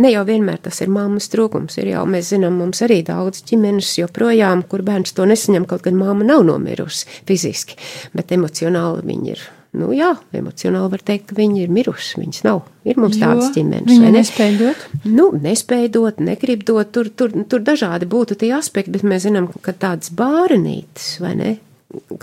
ne 0.00 0.14
jau 0.14 0.24
vienmēr 0.24 0.62
tas 0.64 0.80
ir 0.80 0.88
mammas 0.88 1.28
trūkums. 1.32 1.76
Ir 1.82 1.92
jau 1.92 2.06
mēs 2.08 2.32
zinām, 2.32 2.56
mums 2.62 2.80
arī 2.86 3.02
daudz 3.04 3.42
ģimenes 3.50 3.98
joprojām, 4.00 4.64
kur 4.70 4.86
bērns 4.86 5.12
to 5.16 5.26
nesaņem, 5.28 5.66
kaut 5.68 5.84
gan 5.84 5.98
mamma 5.98 6.24
nav 6.24 6.46
nomirusi 6.46 7.10
fiziski, 7.28 7.76
bet 8.14 8.32
emocionāli 8.32 9.04
viņi 9.10 9.34
ir 9.34 9.48
nu 9.78 9.90
jā, 9.94 10.10
emocionāli 10.34 10.90
var 10.92 11.02
teikt, 11.06 11.30
ka 11.30 11.38
viņi 11.38 11.64
ir 11.64 11.72
miruši. 11.72 12.18
Viņas 12.20 12.44
nav. 12.46 12.62
Ir 12.88 12.98
mums 13.00 13.18
jo, 13.18 13.24
tādas 13.24 13.50
ģimenes. 13.54 14.00
Ne? 14.02 14.12
nespēja 14.16 14.58
dot. 14.58 14.84
Nu, 15.06 15.30
nespēja 15.36 15.92
dot, 15.94 16.22
negrib 16.24 16.64
dot. 16.68 16.92
Tur, 16.94 17.10
tur, 17.14 17.34
tur 17.50 17.64
dažādi 17.66 18.08
būtu 18.10 18.38
tie 18.40 18.52
aspekti, 18.56 18.94
bet 18.96 19.06
mēs 19.06 19.26
zinām, 19.28 19.50
ka 19.62 19.74
tādas 19.76 20.12
bārenītes, 20.16 21.12
vai 21.22 21.34
ne? 21.38 21.56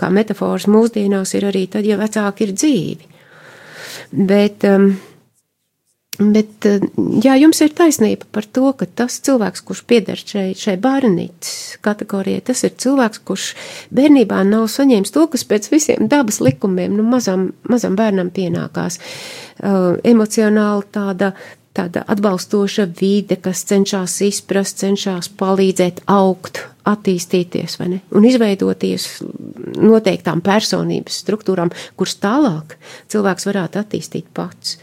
Kā 0.00 0.08
metafors 0.12 0.68
mūsdienās 0.70 1.34
ir 1.36 1.48
arī 1.50 1.66
tad, 1.72 1.88
ja 1.88 1.98
vecāki 2.00 2.46
ir 2.46 2.54
dzīvi. 2.56 3.14
Bet 4.28 4.64
um, 4.68 4.92
Bet, 6.18 6.66
eh, 6.66 6.82
jā, 7.22 7.36
jums 7.38 7.60
ir 7.62 7.70
taisnība 7.78 8.26
par 8.34 8.42
to, 8.42 8.72
ka 8.74 8.88
tas 8.90 9.20
cilvēks, 9.22 9.62
kurš 9.62 9.84
pieder 9.86 10.18
šai, 10.18 10.48
šai 10.58 10.74
bērnītes 10.82 11.78
kategorijai, 11.84 12.42
tas 12.48 12.64
ir 12.66 12.72
cilvēks, 12.74 13.20
kurš 13.22 13.52
bērnībā 13.94 14.40
nav 14.48 14.66
saņēmis 14.72 15.14
to, 15.14 15.28
kas 15.30 15.46
pēc 15.46 15.68
visiem 15.70 16.08
dabas 16.10 16.40
likumiem, 16.42 16.96
nu, 16.98 17.04
mazam, 17.06 17.52
mazam 17.70 17.94
bērnam 17.94 18.32
pienākās. 18.34 18.98
Uh, 19.58 19.94
emocionāli 20.06 20.90
tāda, 20.90 21.30
tāda 21.78 22.02
atbalstoša 22.10 22.88
vide, 22.98 23.38
kas 23.38 23.62
cenšas 23.70 24.18
izprast, 24.26 24.82
cenšas 24.82 25.30
palīdzēt 25.38 26.02
augt, 26.10 26.64
attīstīties, 26.88 27.78
un 27.84 28.26
izveidoties 28.26 29.06
noteiktām 29.78 30.42
personības 30.42 31.22
struktūrām, 31.22 31.70
kuras 31.94 32.18
tālāk 32.18 32.78
cilvēks 33.12 33.50
varētu 33.52 33.82
attīstīt 33.84 34.30
pats. 34.34 34.80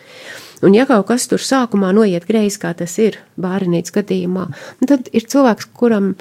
Un, 0.63 0.75
ja 0.75 0.85
kaut 0.87 1.07
kas 1.09 1.27
tur 1.31 1.41
sākumā 1.43 1.91
noiet 1.95 2.27
greizi, 2.27 2.59
kā 2.61 2.73
tas 2.77 2.95
ir 3.01 3.19
bērnības 3.41 3.95
gadījumā, 3.95 4.47
tad 4.87 5.09
ir 5.11 5.27
cilvēks, 5.31 5.71
kuram 5.75 6.13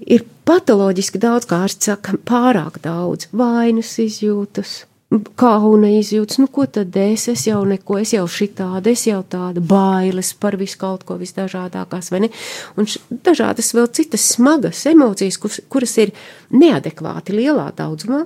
ir 0.00 0.24
patoloģiski 0.48 1.20
daudz, 1.22 1.48
kā 1.50 1.64
ārsts 1.66 1.90
saka, 1.92 2.16
pārāk 2.26 2.80
daudz 2.84 3.30
vainas 3.36 3.92
izjūtas. 4.02 4.84
Kauna 5.10 5.88
izjūtas, 5.90 6.38
nu 6.38 6.46
ko 6.54 6.68
tad 6.70 6.94
es, 6.94 7.24
es 7.32 7.42
jau 7.48 7.64
neko, 7.66 7.96
es 7.98 8.12
jau 8.14 8.28
šitāda, 8.30 8.92
es 8.92 9.08
jau 9.08 9.18
tāda 9.26 9.58
bailes 9.58 10.30
par 10.38 10.54
visu 10.58 10.78
kaut 10.78 11.02
ko 11.06 11.16
visdažādākās, 11.18 12.12
vai 12.14 12.20
ne? 12.22 12.30
Un 12.78 12.86
š, 12.86 13.00
dažādas 13.26 13.72
vēl 13.74 13.88
citas 13.90 14.28
smagas 14.36 14.84
emocijas, 14.86 15.40
kuras, 15.42 15.58
kuras 15.66 15.96
ir 15.98 16.14
neadekvāti 16.54 17.34
lielā 17.34 17.72
daudzumā, 17.74 18.22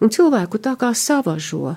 un 0.00 0.12
cilvēku 0.14 0.60
tā 0.62 0.74
kā 0.80 0.90
savažo 0.96 1.74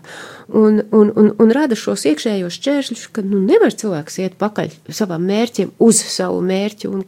un, 0.50 0.82
un, 0.92 1.12
un, 1.16 1.32
un 1.40 1.54
rada 1.56 1.76
šos 1.78 2.06
iekšējos 2.12 2.58
šķēršļus, 2.60 3.08
ka 3.16 3.24
nu, 3.26 3.40
nevar 3.46 3.74
cilvēks 3.74 4.20
iet 4.24 4.38
pakaļ 4.42 4.74
savam 4.94 5.26
mērķim, 5.30 5.72
uz 5.80 6.02
savu 6.12 6.42
mērķi 6.46 6.92
un 6.92 7.06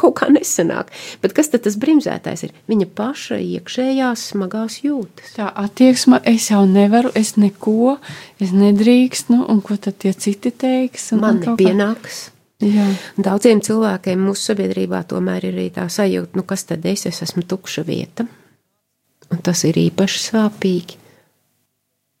kaut 0.00 0.16
kā 0.16 0.30
nesanāk. 0.32 0.88
Bet 1.20 1.34
kas 1.36 1.50
tad 1.52 1.66
tas 1.66 1.76
bremzētājs 1.80 2.46
ir? 2.46 2.54
Viņa 2.70 2.88
paša 2.96 3.36
iekšējās 3.44 4.26
smagās 4.32 4.80
jūtas. 4.84 5.34
Tā 5.36 5.50
attieksme, 5.64 6.22
es 6.24 6.48
jau 6.50 6.62
nevaru, 6.68 7.12
es 7.18 7.34
neko, 7.36 7.98
es 8.40 8.54
nedrīkst, 8.56 9.28
nu, 9.34 9.42
un 9.52 9.60
ko 9.64 9.76
tad 9.76 10.00
tie 10.00 10.14
citi 10.16 10.52
teiks? 10.52 11.10
Un, 11.12 11.20
Man 11.24 11.36
un 11.40 11.42
kaut 11.44 11.58
kā- 11.60 11.68
nepienāks. 11.68 12.28
Jā. 12.60 12.90
Daudziem 13.16 13.62
cilvēkiem 13.64 14.20
mūsu 14.20 14.50
sabiedrībā 14.50 14.98
tomēr 15.08 15.46
ir 15.48 15.54
arī 15.56 15.70
tā 15.72 15.86
sajūta, 15.88 16.36
nu 16.36 16.44
kas 16.44 16.66
tad 16.68 16.84
es, 16.84 17.06
es 17.08 17.22
esmu 17.24 17.46
tukša 17.48 17.84
vieta. 17.88 18.26
Un 19.30 19.44
tas 19.46 19.62
ir 19.68 19.78
īpaši 19.78 20.24
sāpīgi. 20.30 21.00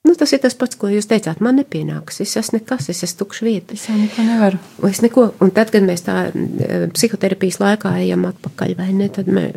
Nu, 0.00 0.14
tas 0.16 0.32
ir 0.32 0.40
tas 0.40 0.54
pats, 0.56 0.78
ko 0.80 0.88
jūs 0.88 1.10
teicāt. 1.10 1.42
Man 1.44 1.58
nepienāks. 1.60 2.22
Es 2.24 2.32
esmu 2.40 2.56
nekas, 2.56 2.86
es 2.88 3.02
esmu 3.04 3.18
tukša 3.20 3.44
vieta. 3.44 3.76
Es 3.76 3.84
jau 3.84 3.98
neko 3.98 4.24
nevaru. 4.24 4.60
Es 4.88 5.02
neko, 5.04 5.26
un 5.44 5.52
tad, 5.52 5.68
kad 5.74 5.84
mēs 5.84 6.06
tā 6.06 6.14
eh, 6.32 6.86
psihoterapijas 6.94 7.60
laikā 7.60 7.92
ejam 8.00 8.24
atpakaļ, 8.30 8.72
vai 8.78 8.88
ne, 8.96 9.10
tad 9.12 9.28
mē, 9.28 9.50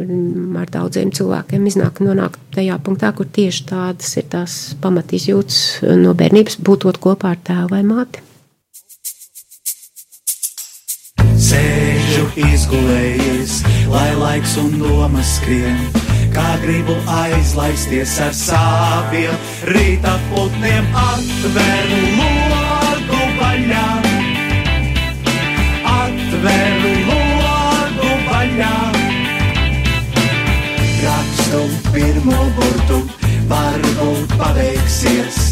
ar 0.60 0.74
daudziem 0.74 1.14
cilvēkiem 1.16 1.72
iznāk 1.72 2.04
nonāk 2.04 2.36
tajā 2.58 2.76
punktā, 2.84 3.14
kur 3.16 3.32
tieši 3.32 3.66
tādas 3.72 4.12
ir 4.20 4.28
tās 4.36 4.58
pamatizjūtas 4.84 5.64
no 6.04 6.12
bērnības, 6.12 6.60
būtot 6.60 7.00
kopā 7.00 7.38
ar 7.38 7.44
tēvu 7.48 7.72
vai 7.78 7.84
māti. 7.88 8.28
Sēžu 11.40 12.28
izgulējies, 12.52 13.62
lai 13.88 14.10
laiks 14.20 14.60
un 14.60 14.76
domas 14.84 15.38
skrien, 15.40 16.03
kā 16.34 16.54
gribu 16.64 16.96
aizlaisties 17.10 18.14
ar 18.24 18.34
saviem 18.38 19.36
rīta 19.70 20.14
putniem, 20.30 20.88
atveru 20.98 22.00
logu 22.20 23.20
vaļā, 23.40 23.88
atveru 25.94 26.94
logu 27.10 28.14
vaļā. 28.30 28.72
Rakstu 31.04 31.62
pirmo 31.92 32.40
burtu, 32.58 33.04
varbūt 33.52 34.38
paveiksies, 34.40 35.44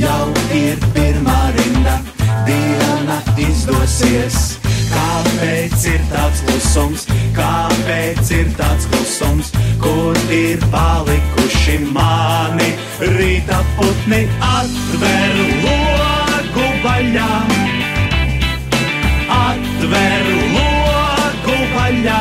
jau 0.00 0.30
ir 0.54 0.80
pirmā 0.96 1.40
rinda, 1.58 2.00
diena 2.48 3.20
izdosies. 3.48 4.59
Kāpēc 4.90 5.84
ir 5.88 6.02
tāds 6.10 6.42
klusums, 6.46 7.06
kāpēc 7.36 8.30
ir 8.36 8.50
tāds 8.58 8.88
klusums, 8.90 9.50
kur 9.82 10.18
ir 10.34 10.60
palikuši 10.72 11.78
mani? 11.94 12.70
Rīta 13.00 13.60
putni 13.78 14.24
atver 14.44 15.38
logu 15.64 16.66
vaļā, 16.84 17.30
atver 19.38 20.30
logu 20.56 21.58
vaļā. 21.76 22.20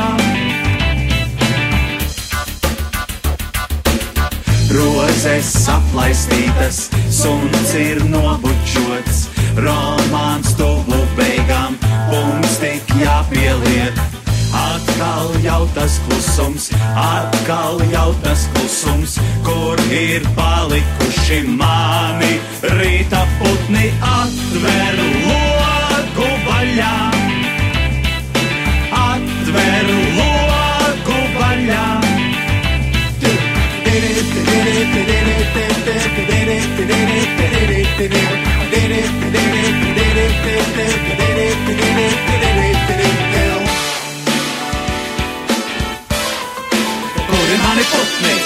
Rozes 4.70 5.52
aplaistītas, 5.74 6.84
suns 7.10 7.74
ir 7.74 8.04
nobučots, 8.06 9.26
romāns 9.58 10.54
tuvu 10.60 11.00
punkts 12.10 12.58
tik 12.62 12.96
jāpieliek. 13.00 14.00
Atkal 14.60 15.30
jau 15.44 15.62
tas 15.76 16.00
klusums, 16.08 16.70
atkal 16.98 17.78
jau 17.94 18.10
tas 18.24 18.48
klusums, 18.56 19.20
kur 19.46 19.78
ir 19.94 20.26
palikuši 20.38 21.44
mani 21.60 22.34
rīta 22.80 23.22
putni 23.38 23.92
atver 24.16 25.00
logu 25.30 26.32
vaļā. 26.50 26.96
Atver 29.06 29.94
logu 30.18 31.22
vaļā. 31.38 31.88
Kur 47.30 47.50
ir 47.54 47.60
mani 47.64 47.84
putni? 47.92 48.34
Kur 48.34 48.39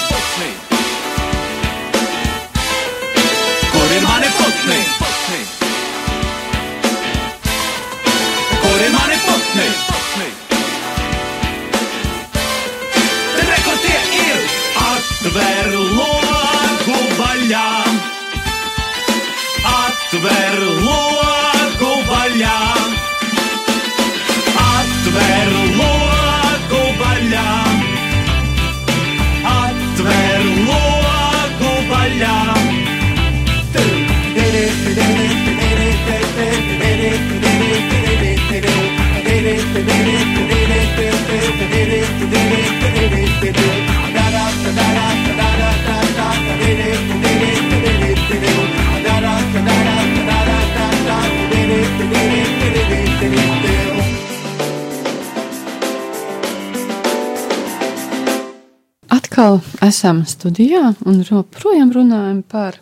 esam 59.86 60.22
studijā 60.28 60.94
un 61.06 61.22
joprojām 61.24 61.92
runājam 61.94 62.42
par 62.42 62.78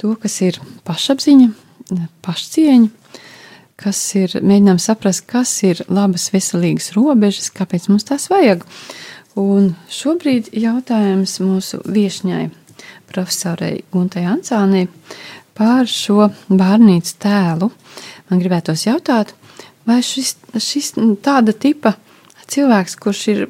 to, 0.00 0.14
kas 0.20 0.40
ir 0.44 0.58
pašapziņa, 0.86 1.50
pašcieņa, 2.24 2.88
kas 3.80 4.00
ir 4.18 4.36
mēģinām 4.40 4.80
saprast, 4.82 5.24
kas 5.28 5.52
ir 5.66 5.82
labas, 5.88 6.28
veselīgas 6.34 6.92
robežas, 6.96 7.50
kāpēc 7.56 7.88
mums 7.90 8.06
tās 8.08 8.28
vajag. 8.32 8.64
Un 9.40 9.74
šobrīd 9.92 10.50
jautājums 10.58 11.38
mūsu 11.44 11.80
viesņai, 11.86 12.48
profesorai 13.10 13.80
Guntai 13.92 14.26
Ancānai, 14.28 14.86
par 15.56 15.88
šo 15.90 16.30
bērnītes 16.48 17.16
tēlu. 17.20 17.70
Man 18.30 18.42
gribētos 18.42 18.86
jautāt, 18.86 19.34
vai 19.88 20.00
šis, 20.04 20.36
šis 20.56 20.94
tāda 21.24 21.54
tipa 21.56 21.94
cilvēks, 22.50 22.96
kurš 23.00 23.26
ir 23.32 23.44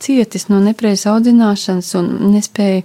cietis 0.00 0.48
no 0.50 0.60
nepreizas 0.64 1.08
audzināšanas 1.12 1.92
un 2.00 2.10
nespēja 2.34 2.84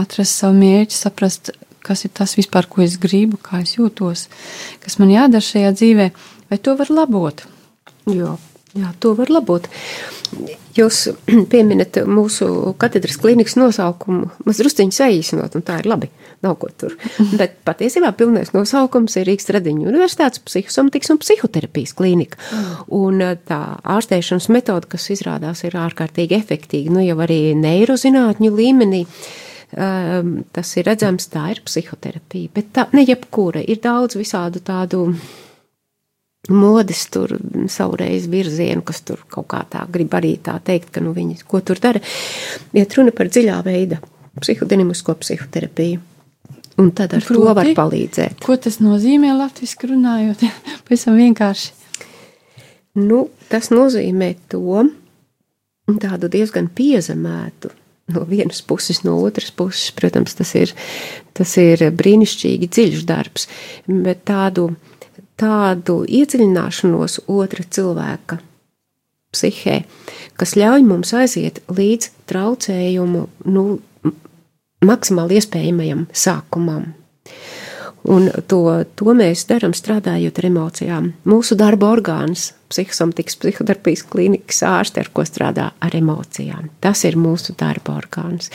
atrast 0.00 0.42
savu 0.42 0.58
mērķi, 0.60 0.98
saprast, 0.98 1.52
kas 1.86 2.04
ir 2.06 2.14
tas 2.16 2.34
vispār, 2.38 2.68
ko 2.70 2.82
es 2.84 2.98
gribu, 3.02 3.38
kā 3.42 3.62
es 3.62 3.76
jūtos, 3.78 4.26
kas 4.82 4.98
man 5.02 5.14
jādara 5.14 5.44
šajā 5.44 5.72
dzīvē, 5.78 6.10
vai 6.50 6.58
to 6.58 6.76
var 6.78 6.92
labot. 6.92 7.46
Jā, 8.10 8.34
jā, 8.76 8.92
to 9.00 9.14
var 9.18 9.30
labot. 9.32 9.66
Jūs 10.76 11.06
pieminat 11.52 11.98
mūsu 12.08 12.74
katedras 12.80 13.18
klīnikas 13.22 13.56
nosaukumu, 13.58 14.30
maz 14.46 14.60
drusciņi 14.60 14.96
saīsinot, 14.96 15.56
un 15.58 15.64
tā 15.66 15.78
ir 15.80 15.88
labi, 15.90 16.10
nav 16.44 16.58
ko 16.60 16.70
tur. 16.72 16.96
Bet 17.40 17.58
patiesībā 17.66 18.12
pilnais 18.18 18.52
nosaukums 18.56 19.16
ir 19.20 19.28
Rīgas 19.30 19.48
Tradiņu 19.50 19.88
universitātes 19.88 20.42
psihosomatikas 20.46 21.14
un 21.14 21.22
psihoterapijas 21.22 21.96
klīnika. 21.96 22.40
Un 22.96 23.24
eh, 23.24 23.38
tā 23.48 23.60
ārstēšanas 23.96 24.50
metode, 24.54 24.90
kas 24.92 25.08
izrādās 25.14 25.64
ir 25.66 25.78
ārkārtīgi 25.80 26.38
efektīga, 26.38 26.94
nu 26.94 27.04
jau 27.06 27.18
arī 27.24 27.40
neirozinātņu 27.58 28.52
līmenī, 28.60 29.02
um, 29.06 30.36
tas 30.52 30.76
ir 30.76 30.86
redzams, 30.90 31.30
tā 31.32 31.48
ir 31.54 31.64
psihoterapija. 31.66 32.52
Bet 32.54 32.70
tā 32.76 32.86
ne 32.96 33.06
jebkura, 33.06 33.62
ir 33.64 33.80
daudz 33.84 34.18
visādu 34.18 34.62
tādu 34.64 35.08
modes 36.52 37.06
tur 37.10 37.32
savreiz 37.72 38.26
virzienu, 38.30 38.82
kas 38.86 39.02
tur 39.06 39.22
kaut 39.32 39.48
kā 39.50 39.62
tā 39.70 39.84
grib 39.92 40.14
arī 40.16 40.36
tā 40.42 40.56
teikt, 40.64 40.92
ka 40.94 41.02
nu 41.04 41.14
viņi 41.16 41.40
ko 41.48 41.60
tur 41.64 41.80
dara. 41.82 42.02
Iet 42.76 42.94
runa 42.98 43.14
par 43.14 43.30
dziļā 43.32 43.56
veida 43.66 44.00
psihodinamisko 44.40 45.16
psihoterapiju. 45.22 46.02
Un 46.76 46.90
tad 46.92 47.14
ar 47.16 47.24
Proti, 47.24 47.40
to 47.40 47.54
var 47.56 47.70
palīdzēt. 47.78 48.42
Ko 48.44 48.58
tas 48.60 48.82
nozīmē 48.84 49.32
latviešu 49.38 49.94
runājot? 49.94 50.44
Pavisam 50.84 51.16
vienkārši. 51.16 51.72
Nu, 53.00 53.26
tas 53.48 53.70
nozīmē 53.72 54.34
to 54.52 54.84
tādu 56.02 56.28
diezgan 56.32 56.68
piezemētu. 56.68 57.72
No 58.12 58.22
vienas 58.28 58.60
puses, 58.62 59.00
no 59.02 59.16
otras 59.18 59.48
puses, 59.50 59.88
protams, 59.96 60.36
tas 60.38 60.52
ir, 60.54 60.70
tas 61.34 61.56
ir 61.58 61.80
brīnišķīgi 61.90 62.68
dziļš 62.70 63.00
darbs, 63.08 63.48
bet 63.88 64.20
tādu 64.28 64.68
uh, 64.68 64.95
tādu 65.40 66.02
iedziļināšanos 66.08 67.20
otra 67.26 67.64
cilvēka 67.70 68.40
psihē, 69.34 69.80
kas 70.38 70.54
ļauj 70.56 70.84
mums 70.86 71.12
aiziet 71.16 71.60
līdz 71.72 72.10
traucējumu 72.30 73.24
nu, 73.52 73.64
maksimāli 74.86 75.40
iespējamajam 75.40 76.06
sākumam. 76.12 76.92
Un 78.06 78.28
to, 78.46 78.62
to 78.94 79.14
mēs 79.18 79.48
darām 79.50 79.74
strādājot 79.74 80.38
ar 80.38 80.46
emocijām. 80.46 81.08
Mūsu 81.26 81.58
darba 81.58 81.90
orgāns 81.96 82.52
psihosomatikas 82.70 83.38
psihoterapijas 83.40 84.04
klīnikas 84.10 84.62
ārste, 84.66 85.02
ar 85.02 85.10
ko 85.14 85.24
strādā 85.26 85.70
ar 85.82 85.96
emocijām. 85.96 86.70
Tas 86.82 87.04
ir 87.08 87.18
mūsu 87.20 87.54
darba 87.58 87.96
orgāns. 88.00 88.50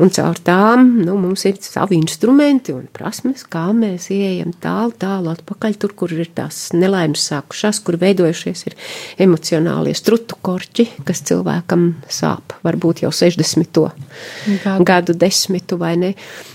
Un 0.00 0.12
caur 0.14 0.38
tām 0.44 0.86
nu, 1.04 1.16
mums 1.20 1.44
ir 1.48 1.58
savi 1.62 1.98
instrumenti 2.00 2.74
un 2.74 2.86
prasmes, 2.92 3.44
kā 3.50 3.66
mēs 3.76 4.10
ieejam 4.14 4.54
tālu, 4.62 4.94
tālu 5.00 5.32
atpakaļ, 5.34 5.76
tur, 5.80 5.94
kur 5.98 6.14
ir 6.14 6.30
tās 6.36 6.70
nelaimes 6.76 7.26
sākušās, 7.30 7.82
kur 7.84 7.98
veidojušies 8.00 8.66
ir 8.70 8.78
emocionālie 9.26 9.94
strutu 9.98 10.38
korķi, 10.40 10.88
kas 11.08 11.24
cilvēkam 11.28 11.90
sāp, 12.10 12.56
varbūt 12.66 13.04
jau 13.04 13.12
60. 13.14 13.80
Gadu, 14.64 14.84
gadu 14.86 15.14
desmitu 15.16 15.78
vai 15.80 15.94
ne, 16.00 16.14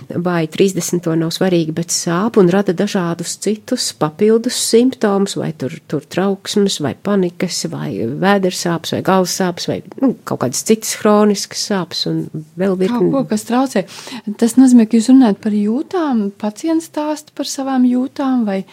vai 0.10 0.46
30. 0.52 1.06
nav 1.20 1.34
svarīgi, 1.36 1.74
bet 1.76 1.94
sāp 1.94 2.40
un 2.42 2.50
rada 2.54 2.76
dažādus 2.76 3.38
citus 3.44 3.92
papildus 4.00 4.58
simptomus, 4.70 5.38
vai 5.40 5.52
tur, 5.58 5.78
tur 5.90 6.06
trauksmes, 6.10 6.80
vai 6.84 6.95
panikas, 7.06 7.62
vai 7.72 7.90
vēdersāpes, 8.22 8.96
vai 8.96 9.02
galvas 9.06 9.36
sāpes, 9.40 9.68
vai 9.70 9.78
nu, 10.02 10.14
kaut 10.28 10.42
kādas 10.44 10.64
citas 10.68 10.96
chroniskas 11.00 11.66
sāpes, 11.70 12.06
un 12.10 12.24
vēl 12.60 12.76
virkni. 12.80 13.12
Kaut 13.12 13.14
ko, 13.16 13.24
kas 13.34 13.46
traucē. 13.50 13.86
Tas 14.42 14.58
nozīmē, 14.60 14.88
ka 14.88 15.00
jūs 15.00 15.12
runājat 15.12 15.40
par 15.44 15.56
jūtām, 15.58 16.26
pacients 16.42 16.90
stāsta 16.92 17.36
par 17.38 17.50
savām 17.50 17.88
jūtām, 17.90 18.44
vai, 18.48 18.64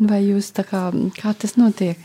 vai 0.00 0.22
jūs 0.24 0.52
tā 0.56 0.66
kā, 0.68 0.88
kā 1.18 1.36
tas 1.38 1.56
notiek? 1.60 2.00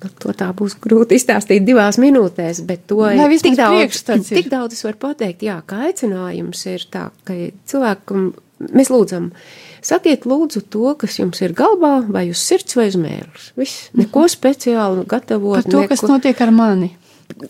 To 0.00 0.32
tā 0.32 0.46
būs 0.56 0.78
grūti 0.80 1.18
izstāstīt 1.18 1.66
divās 1.66 1.98
minūtēs, 2.00 2.62
bet 2.64 2.86
to 2.88 3.02
Lai 3.04 3.26
ir 3.28 3.42
tik 3.44 3.58
daudz, 3.58 3.98
ir. 4.08 4.38
tik 4.38 4.48
daudz 4.48 4.78
es 4.78 4.86
varu 4.86 4.96
pateikt. 5.02 5.44
Jā, 5.44 5.58
kā 5.68 5.82
aicinājums 5.90 6.64
ir 6.72 6.86
tā, 6.88 7.10
ka 7.28 7.36
cilvēkam 7.68 8.30
mēs 8.72 8.88
lūdzam, 8.88 9.28
uh, 9.28 9.69
Sakiet, 9.82 10.26
lūdzu, 10.28 10.62
to, 10.72 10.94
kas 11.00 11.18
jums 11.18 11.40
ir 11.44 11.54
galvā, 11.56 12.00
vai 12.12 12.26
uz 12.30 12.42
sirds, 12.42 12.76
vai 12.78 12.88
uz 12.90 12.98
mēlus. 13.00 13.50
Viss, 13.58 13.88
neko 13.96 14.26
mhm. 14.26 14.32
speciāli 14.34 15.06
gatavot. 15.08 15.60
Par 15.60 15.68
to, 15.68 15.84
neko... 15.84 15.92
kas 15.94 16.04
notiek 16.08 16.42
ar 16.44 16.52
mani. 16.54 16.92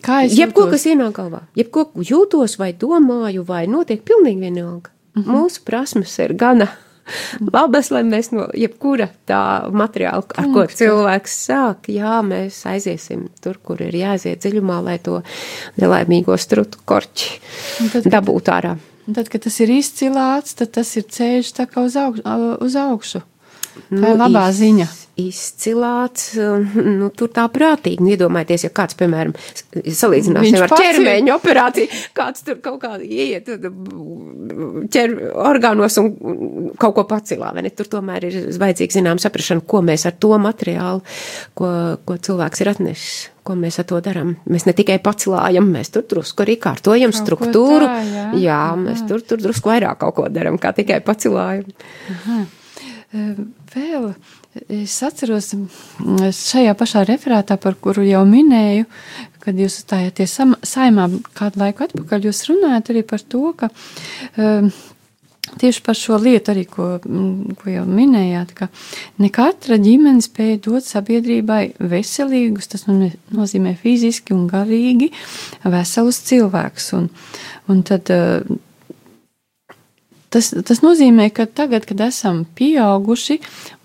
Kā 0.05 0.21
es 0.27 0.37
jebko, 0.37 0.67
jūtos? 0.67 0.75
kas 0.77 0.87
ienāk 0.91 1.15
galvā, 1.17 1.41
jebko 1.57 1.87
jūtos, 2.05 2.55
vai 2.61 2.71
domāju, 2.77 3.43
vai 3.47 3.65
notiek 3.67 4.03
pilnīgi 4.05 4.47
vienalga. 4.47 4.93
Mm 5.15 5.23
-hmm. 5.23 5.35
Mūsu 5.35 5.63
prasmes 5.65 6.19
ir 6.19 6.33
gana 6.33 6.69
labas, 7.53 7.89
lai 7.91 8.03
mēs 8.07 8.31
no 8.31 8.47
jebkura 8.57 9.09
tā 9.29 9.41
materiāla, 9.73 10.23
ar 10.37 10.49
ko 10.53 10.65
cilvēks 10.65 11.37
sāk, 11.47 11.89
jā, 11.91 12.19
mēs 12.25 12.61
aiziesim 12.69 13.27
tur, 13.41 13.59
kur 13.63 13.81
ir 13.81 13.95
jāiziet 13.95 14.43
dziļumā, 14.43 14.81
lai 14.83 14.97
to 15.03 15.21
nelaimīgo 15.81 16.37
strutu 16.37 16.81
korķi 16.85 17.39
dabūtu 18.05 18.55
ārā. 18.55 18.77
Un 19.07 19.17
tad, 19.17 19.29
kad 19.33 19.43
tas 19.47 19.57
ir 19.63 19.71
izcilāts, 19.73 20.55
tad 20.59 20.73
tas 20.77 20.91
ir 20.99 21.07
ceļš 21.09 21.53
uz, 21.81 21.97
aug, 21.97 22.19
uz 22.61 22.75
augšu. 22.77 23.23
Tā 23.71 23.97
nu, 23.97 24.07
ir 24.11 24.19
labā 24.19 24.49
iz, 24.51 24.59
ziņa. 24.61 24.87
Izcilāts, 25.21 26.31
nu, 27.01 27.09
tur 27.17 27.31
tā 27.33 27.45
prātīgi. 27.53 28.01
Nu, 28.03 28.11
iedomājieties, 28.15 28.67
ja 28.67 28.71
kāds, 28.81 28.97
piemēram, 28.99 29.35
salīdzināsim 29.75 30.59
ar 30.65 30.75
ķermeņa 30.75 31.35
operāciju, 31.37 31.99
kāds 32.17 32.45
tur 32.47 32.61
kaut 32.63 32.79
kā 32.83 32.95
ieiet 33.01 33.49
ķer 34.91 35.17
orgānos 35.41 35.99
un 36.01 36.71
kaut 36.81 36.97
ko 36.97 37.05
pacilā, 37.09 37.51
vai 37.55 37.65
ne? 37.65 37.73
Tur 37.75 37.89
tomēr 37.97 38.29
ir 38.29 38.39
vajadzīga 38.61 38.99
zinām 38.99 39.21
saprašana, 39.21 39.65
ko 39.67 39.83
mēs 39.85 40.07
ar 40.09 40.17
to 40.21 40.33
materiālu, 40.41 41.03
ko, 41.57 41.69
ko 42.05 42.17
cilvēks 42.29 42.65
ir 42.65 42.73
atnesis 42.75 43.21
ko 43.47 43.55
mēs 43.57 43.79
ar 43.81 43.87
to 43.89 43.99
darām. 44.03 44.35
Mēs 44.49 44.67
ne 44.67 44.73
tikai 44.77 44.99
pacilājam, 45.03 45.69
mēs 45.73 45.91
tur 45.93 46.05
drusku 46.09 46.45
arī 46.45 46.57
kārtojam 46.61 47.13
kaut 47.13 47.23
struktūru. 47.23 47.87
Tā, 47.87 48.01
jā, 48.05 48.25
jā 48.43 48.59
Aha. 48.67 48.79
mēs 48.79 49.05
tur, 49.09 49.23
tur 49.25 49.41
drusku 49.41 49.71
vairāk 49.71 50.01
kaut 50.03 50.17
ko 50.19 50.27
darām, 50.29 50.59
kā 50.61 50.73
tikai 50.77 51.01
pacilājam. 51.05 51.71
Aha. 52.13 52.43
Vēl 53.73 54.11
es 54.69 54.95
atceros 55.05 55.51
šajā 56.37 56.75
pašā 56.77 57.05
referātā, 57.07 57.57
par 57.61 57.77
kuru 57.81 58.05
jau 58.07 58.23
minēju, 58.27 58.87
kad 59.41 59.57
jūs 59.57 59.81
stājāties 59.85 60.37
saimā 60.67 61.07
kādu 61.37 61.63
laiku 61.63 61.87
atpakaļ, 61.87 62.29
jūs 62.29 62.45
runājat 62.51 62.93
arī 62.93 63.05
par 63.07 63.23
to, 63.25 63.45
ka 63.57 63.71
um, 64.37 64.71
Tieši 65.59 65.81
par 65.83 65.97
šo 65.97 66.15
lietu 66.21 66.53
arī, 66.53 66.63
ko, 66.69 66.85
ko 67.59 67.71
jau 67.71 67.83
minējāt, 67.83 68.53
ka 68.55 68.69
ne 69.19 69.27
katra 69.33 69.75
ģimene 69.81 70.23
spēja 70.23 70.59
dot 70.63 70.85
sabiedrībai 70.87 71.73
veselīgus, 71.91 72.69
tas 72.71 72.85
nozīmē 72.87 73.73
fiziski 73.79 74.35
un 74.35 74.45
garīgi 74.51 75.09
veselus 75.67 76.21
cilvēkus. 76.29 76.91
Un, 76.99 77.09
un 77.73 77.81
tad, 77.87 78.13
eh, 78.13 78.45
tas, 80.31 80.49
tas 80.67 80.81
nozīmē, 80.83 81.29
ka 81.35 81.45
tagad, 81.45 81.85
kad 81.89 82.01
esam 82.07 82.43
pieauguši, 82.57 83.39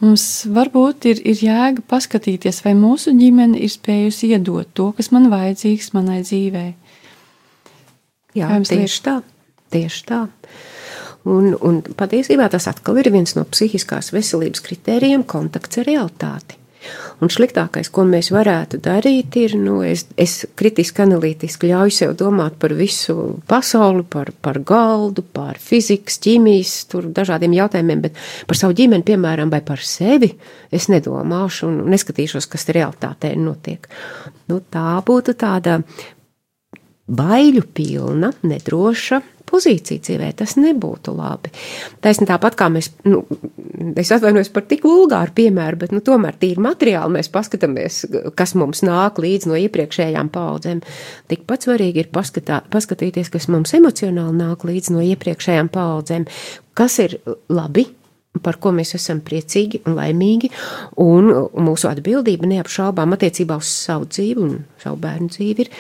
mums 0.05 0.27
varbūt 0.53 1.09
ir, 1.11 1.23
ir 1.27 1.43
jēga 1.49 1.85
paskatīties, 1.91 2.63
vai 2.67 2.75
mūsu 2.79 3.15
ģimene 3.19 3.61
ir 3.61 3.73
spējusi 3.73 4.33
iedot 4.35 4.71
to, 4.77 4.91
kas 4.97 5.13
man 5.15 5.31
vajadzīgs 5.33 5.93
manai 5.97 6.23
dzīvei. 6.25 6.71
Jā, 8.37 8.53
tieši 8.61 8.77
liek? 8.83 9.01
tā. 9.07 9.17
Tieši 9.73 10.05
tā. 10.07 10.27
Un, 11.27 11.57
un 11.67 11.81
patiesībā 11.99 12.47
tas 12.53 12.69
atkal 12.71 13.01
ir 13.01 13.11
viens 13.11 13.35
no 13.35 13.43
psihiskās 13.51 14.13
veselības 14.15 14.63
kritērijiem- 14.63 15.27
kontakts 15.35 15.83
ar 15.83 15.89
realitāti. 15.89 16.61
Un 17.25 17.31
sliktākais, 17.33 17.89
ko 17.89 18.05
mēs 18.05 18.29
varētu 18.35 18.81
darīt, 18.85 19.39
ir, 19.41 19.55
nu, 19.57 19.79
es, 19.87 20.05
es 20.21 20.43
kritiski 20.59 21.01
analītiski 21.07 21.71
ļauju 21.71 21.95
sev 21.97 22.13
domāt 22.21 22.59
par 22.61 22.75
visu 22.77 23.39
pasauli, 23.49 24.05
par, 24.05 24.35
par 24.45 24.61
galdu, 24.69 25.25
par 25.25 25.57
fizikas, 25.63 26.19
ķīmijas, 26.25 26.75
tur 26.93 27.09
dažādiem 27.17 27.57
jautājumiem, 27.57 28.03
bet 28.05 28.21
par 28.49 28.61
savu 28.61 28.77
ģimeni, 28.77 29.07
piemēram, 29.09 29.53
vai 29.53 29.63
par 29.65 29.81
sevi 29.81 30.35
es 30.69 30.91
nedomāšu 30.93 31.71
un 31.71 31.79
neskatīšos, 31.95 32.51
kas 32.53 32.69
realitātē 32.77 33.33
notiek. 33.41 33.89
Nu, 34.53 34.61
tā 34.61 34.99
būtu 35.07 35.37
tāda 35.41 35.81
baiļu 37.07 37.65
pilna, 37.73 38.35
nedroša 38.45 39.23
pozīciju 39.57 40.05
dzīvē, 40.05 40.31
tas 40.39 40.57
nebūtu 40.61 41.15
labi. 41.17 41.53
Taisnība 42.05 42.37
tāpat 42.37 42.59
kā 42.61 42.69
mēs, 42.73 42.91
nu, 43.09 43.23
es 43.99 44.13
atvainojos 44.15 44.53
par 44.55 44.67
tik 44.69 44.87
vulgāru 44.87 45.35
piemēru, 45.37 45.81
bet, 45.83 45.95
nu, 45.97 46.03
tomēr 46.05 46.39
tīri 46.41 46.63
materiāli 46.63 47.19
mēs 47.19 47.33
paskatāmies, 47.33 48.03
kas 48.39 48.55
mums 48.59 48.85
nāk 48.87 49.21
līdz 49.23 49.51
no 49.51 49.59
iepriekšējām 49.65 50.31
paudzēm. 50.35 50.83
Tikpat 51.33 51.69
svarīgi 51.69 52.05
ir 52.05 52.11
paskatā, 52.15 52.63
paskatīties, 52.73 53.33
kas 53.33 53.51
mums 53.53 53.75
emocionāli 53.77 54.41
nāk 54.45 54.67
līdz 54.69 54.93
no 54.95 55.05
iepriekšējām 55.07 55.73
paudzēm, 55.75 56.27
kas 56.77 57.01
ir 57.05 57.19
labi, 57.53 57.89
par 58.43 58.59
ko 58.63 58.73
mēs 58.77 58.95
esam 58.99 59.21
priecīgi 59.25 59.83
un 59.87 59.97
laimīgi, 59.99 60.51
un 61.03 61.33
mūsu 61.67 61.89
atbildība 61.91 62.49
neapšaubām 62.51 63.17
attiecībā 63.17 63.59
uz 63.61 63.71
savu 63.87 64.09
dzīvi 64.11 64.43
un 64.43 64.55
savu 64.83 65.01
bērnu 65.03 65.33
dzīvi 65.33 65.67
ir, 65.67 65.73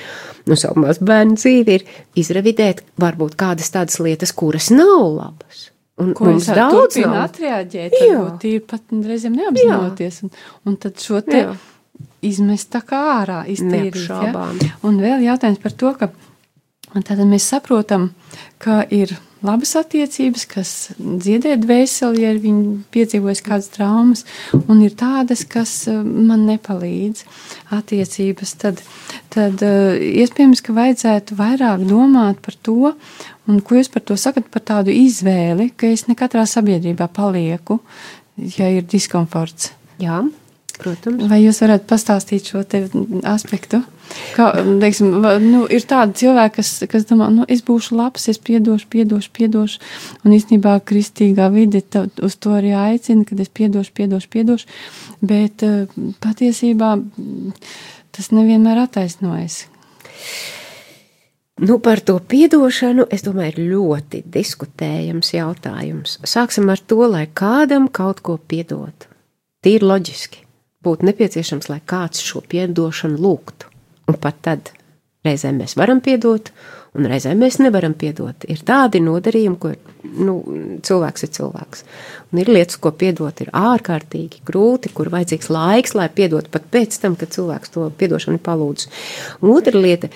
un 0.46 0.60
savu 0.60 0.84
mazbērnu 0.86 1.38
dzīvi 1.38 1.78
ir 1.78 1.86
izrevidēt 2.22 2.84
varbūt 3.02 3.38
kādas 3.40 3.72
tādas 3.74 4.00
lietas, 4.02 4.34
kuras 4.36 4.70
nav 4.74 5.06
labas. 5.14 5.70
Un 5.96 6.12
Ko 6.12 6.26
mums 6.28 6.50
daudz 6.52 6.98
nav. 7.00 7.22
atreaģēt, 7.24 7.94
varbūt 7.96 8.40
tīri 8.42 8.60
pat 8.68 8.92
reizēm 8.92 9.38
neapzinoties. 9.38 10.18
Un, 10.26 10.32
un 10.68 10.76
tad 10.76 11.00
šo 11.00 11.22
te 11.24 11.38
Jā. 11.40 11.54
izmest 12.28 12.68
tā 12.74 12.82
kā 12.84 13.00
ārā, 13.14 13.38
iztīrīt. 13.48 13.96
Ja? 14.10 14.44
Un 14.84 15.00
vēl 15.00 15.24
jautājums 15.24 15.62
par 15.62 15.72
to, 15.72 15.94
ka 15.96 16.10
tad 17.00 17.22
mēs 17.24 17.48
saprotam, 17.48 18.10
ka 18.60 18.82
ir 18.92 19.16
labas 19.46 19.72
attiecības, 19.78 20.44
kas 20.50 20.72
dziedē 20.98 21.56
dvēseli, 21.62 22.24
ja 22.24 22.32
viņi 22.40 22.76
piedzīvojas 22.94 23.42
kādas 23.46 23.70
traumas, 23.74 24.24
un 24.66 24.82
ir 24.84 24.96
tādas, 24.98 25.44
kas 25.48 25.72
eh, 25.90 26.00
man 26.02 26.46
nepalīdz 26.48 27.24
attiecības, 27.76 28.54
tad, 28.62 28.82
tad 29.34 29.62
eh, 29.66 29.96
iespējams, 30.22 30.62
ka 30.66 30.76
vajadzētu 30.76 31.38
vairāk 31.38 31.86
domāt 31.88 32.42
par 32.44 32.58
to, 32.66 32.92
un 33.46 33.62
ko 33.62 33.78
jūs 33.78 33.92
par 33.92 34.04
to 34.06 34.18
sakat, 34.20 34.50
par 34.52 34.64
tādu 34.66 34.94
izvēli, 34.94 35.70
ka 35.78 35.90
es 35.90 36.06
ne 36.10 36.18
katrā 36.18 36.46
sabiedrībā 36.50 37.08
palieku, 37.14 37.80
ja 38.58 38.70
ir 38.74 38.86
diskomforts. 38.90 39.72
Jā, 40.02 40.20
protams. 40.76 41.28
Vai 41.30 41.40
jūs 41.46 41.62
varētu 41.64 41.88
pastāstīt 41.88 42.50
šo 42.52 42.64
aspektu? 43.32 43.80
Kā, 44.36 44.50
teiksim, 44.82 45.14
nu, 45.42 45.62
ir 45.72 45.84
tādi 45.88 46.20
cilvēki, 46.22 46.54
kas, 46.58 46.72
kas 46.90 47.06
domā, 47.08 47.28
nu, 47.32 47.46
es 47.50 47.62
būšu 47.66 47.96
labs, 47.98 48.28
es 48.32 48.38
piedošu, 48.42 48.88
piedošu, 48.92 49.30
piedošu. 49.36 49.80
Un 50.24 50.34
īstenībā 50.36 50.76
kristīgā 50.86 51.48
vide 51.54 51.82
uz 52.24 52.36
to 52.40 52.56
arī 52.58 52.74
aicina, 52.76 53.24
kad 53.28 53.40
es 53.42 53.50
piedošu, 53.50 53.94
piedošu, 53.96 54.30
piedošu. 54.32 54.68
Bet 55.24 55.64
eh, 55.66 55.86
patiesībā 56.22 56.92
tas 58.16 58.30
nevienmēr 58.32 58.84
attaisnojas. 58.86 59.64
Nu, 61.56 61.78
par 61.80 62.02
to 62.04 62.18
piedošanu, 62.20 63.06
es 63.08 63.24
domāju, 63.24 63.54
ir 63.54 63.70
ļoti 63.72 64.20
diskutējams 64.28 65.32
jautājums. 65.32 66.18
Sāksim 66.28 66.68
ar 66.68 66.82
to, 66.84 67.00
lai 67.08 67.24
kādam 67.32 67.88
kaut 67.88 68.20
ko 68.20 68.36
piedotu. 68.36 69.08
Tīri 69.64 69.88
loģiski. 69.88 70.44
Būtu 70.84 71.08
nepieciešams, 71.08 71.70
lai 71.72 71.80
kāds 71.88 72.20
šo 72.22 72.44
piedošanu 72.44 73.16
lūgtu. 73.24 73.72
Un 74.06 74.18
pat 74.22 74.42
tad 74.46 74.72
reizēm 75.26 75.58
mēs 75.62 75.74
varam 75.78 76.00
piedot, 76.04 76.52
un 76.96 77.08
reizēm 77.10 77.40
mēs 77.42 77.58
nevaram 77.58 77.96
piedot. 77.98 78.46
Ir 78.50 78.62
tādi 78.66 79.00
nodarījumi, 79.02 79.58
ko 79.60 79.72
nu, 80.26 80.36
cilvēks 80.86 81.26
ir 81.26 81.32
cilvēks. 81.36 81.84
Un 82.30 82.42
ir 82.42 82.52
lietas, 82.52 82.78
ko 82.82 82.92
piedot, 82.96 83.42
ir 83.42 83.52
ārkārtīgi 83.56 84.44
grūti, 84.46 84.92
kur 84.94 85.10
vajadzīgs 85.12 85.50
laiks, 85.52 85.96
lai 85.98 86.08
piedotu 86.14 86.52
pat 86.54 86.70
pēc 86.72 87.00
tam, 87.02 87.18
kad 87.18 87.34
cilvēks 87.34 87.74
to 87.74 87.88
piedošanu 87.98 88.38
ir 88.38 88.46
palūdzis. 88.46 88.90
Un 89.42 89.54
otra 89.56 89.82
lieta 89.82 90.12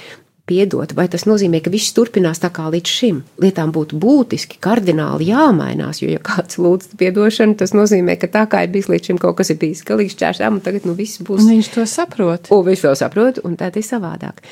piedot, 0.50 0.94
vai 0.98 1.06
tas 1.12 1.26
nozīmē, 1.28 1.62
ka 1.62 1.72
viss 1.72 1.94
turpinās 1.96 2.42
tā 2.42 2.50
kā 2.54 2.66
līdz 2.72 2.96
šim. 2.98 3.22
Lietām 3.42 3.72
būtu 3.74 3.98
būtiski, 4.02 4.58
kardināli 4.62 5.30
jāmainās, 5.30 6.02
jo, 6.02 6.10
ja 6.10 6.20
kāds 6.30 6.58
lūdz 6.60 6.96
piedošanu, 7.00 7.56
tas 7.60 7.74
nozīmē, 7.76 8.18
ka 8.20 8.30
tā 8.32 8.44
kā 8.50 8.64
ir 8.66 8.74
bijis 8.74 8.90
līdz 8.92 9.12
šim, 9.12 9.22
kaut 9.22 9.38
kas 9.40 9.54
ir 9.54 9.60
bijis 9.62 9.86
galīgs 9.86 10.18
čēršām, 10.20 10.58
un 10.58 10.64
tagad 10.66 10.88
nu 10.88 10.96
viss 10.98 11.22
būs. 11.22 11.44
Un 11.44 11.56
viņš 11.56 11.74
to 11.78 11.88
saprot. 11.90 12.52
Un 12.54 12.64
viņš 12.66 12.86
to 12.86 12.94
saprot, 12.98 13.42
un 13.46 13.58
tā 13.60 13.70
ir 13.70 13.86
savādāk. 13.86 14.42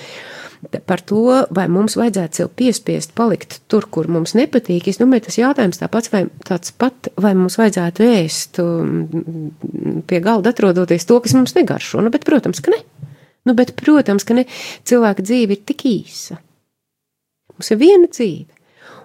Par 0.90 0.98
to, 1.06 1.44
vai 1.54 1.68
mums 1.70 1.94
vajadzētu 1.98 2.40
sev 2.40 2.48
piespiest 2.58 3.12
palikt 3.18 3.60
tur, 3.70 3.84
kur 3.94 4.08
mums 4.10 4.34
nepatīk, 4.34 4.88
es 4.90 4.98
domāju, 4.98 5.28
tas 5.28 5.38
jautājums 5.38 5.78
tāpats, 5.78 6.10
vai 6.10 6.24
tāds 6.48 6.72
pat, 6.74 7.12
vai 7.14 7.30
mums 7.38 7.60
vajadzētu 7.60 8.06
ēst 8.08 8.58
um, 8.64 10.02
pie 10.10 10.18
galda 10.24 10.50
atrodoties 10.50 11.06
to, 11.06 11.20
kas 11.22 11.36
mums 11.38 11.54
negaršo. 11.54 12.02
Nu, 12.02 12.10
bet, 12.14 12.26
protams, 12.26 12.58
ka 12.64 12.74
ne. 12.74 12.82
Nu, 13.46 13.54
bet, 13.58 13.74
protams, 13.78 14.26
ka 14.26 14.36
ne. 14.36 14.44
Cilvēka 14.88 15.24
dzīve 15.24 15.56
ir 15.56 15.64
tik 15.68 15.86
īsa. 15.88 16.38
Mums 17.54 17.72
ir 17.74 17.80
viena 17.80 18.08
dzīve. 18.10 18.58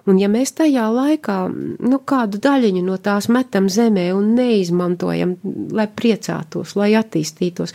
Un 0.04 0.18
ja 0.20 0.28
mēs 0.28 0.52
tajā 0.58 0.84
laikā 0.92 1.36
nu, 1.48 1.98
kādu 2.04 2.38
daļiņu 2.44 2.82
no 2.84 2.98
tās 3.00 3.30
metam 3.32 3.70
zemē 3.72 4.10
un 4.12 4.34
neizmantojam, 4.36 5.38
lai 5.72 5.86
priecātos, 5.88 6.74
lai 6.76 6.90
attīstītos, 6.98 7.72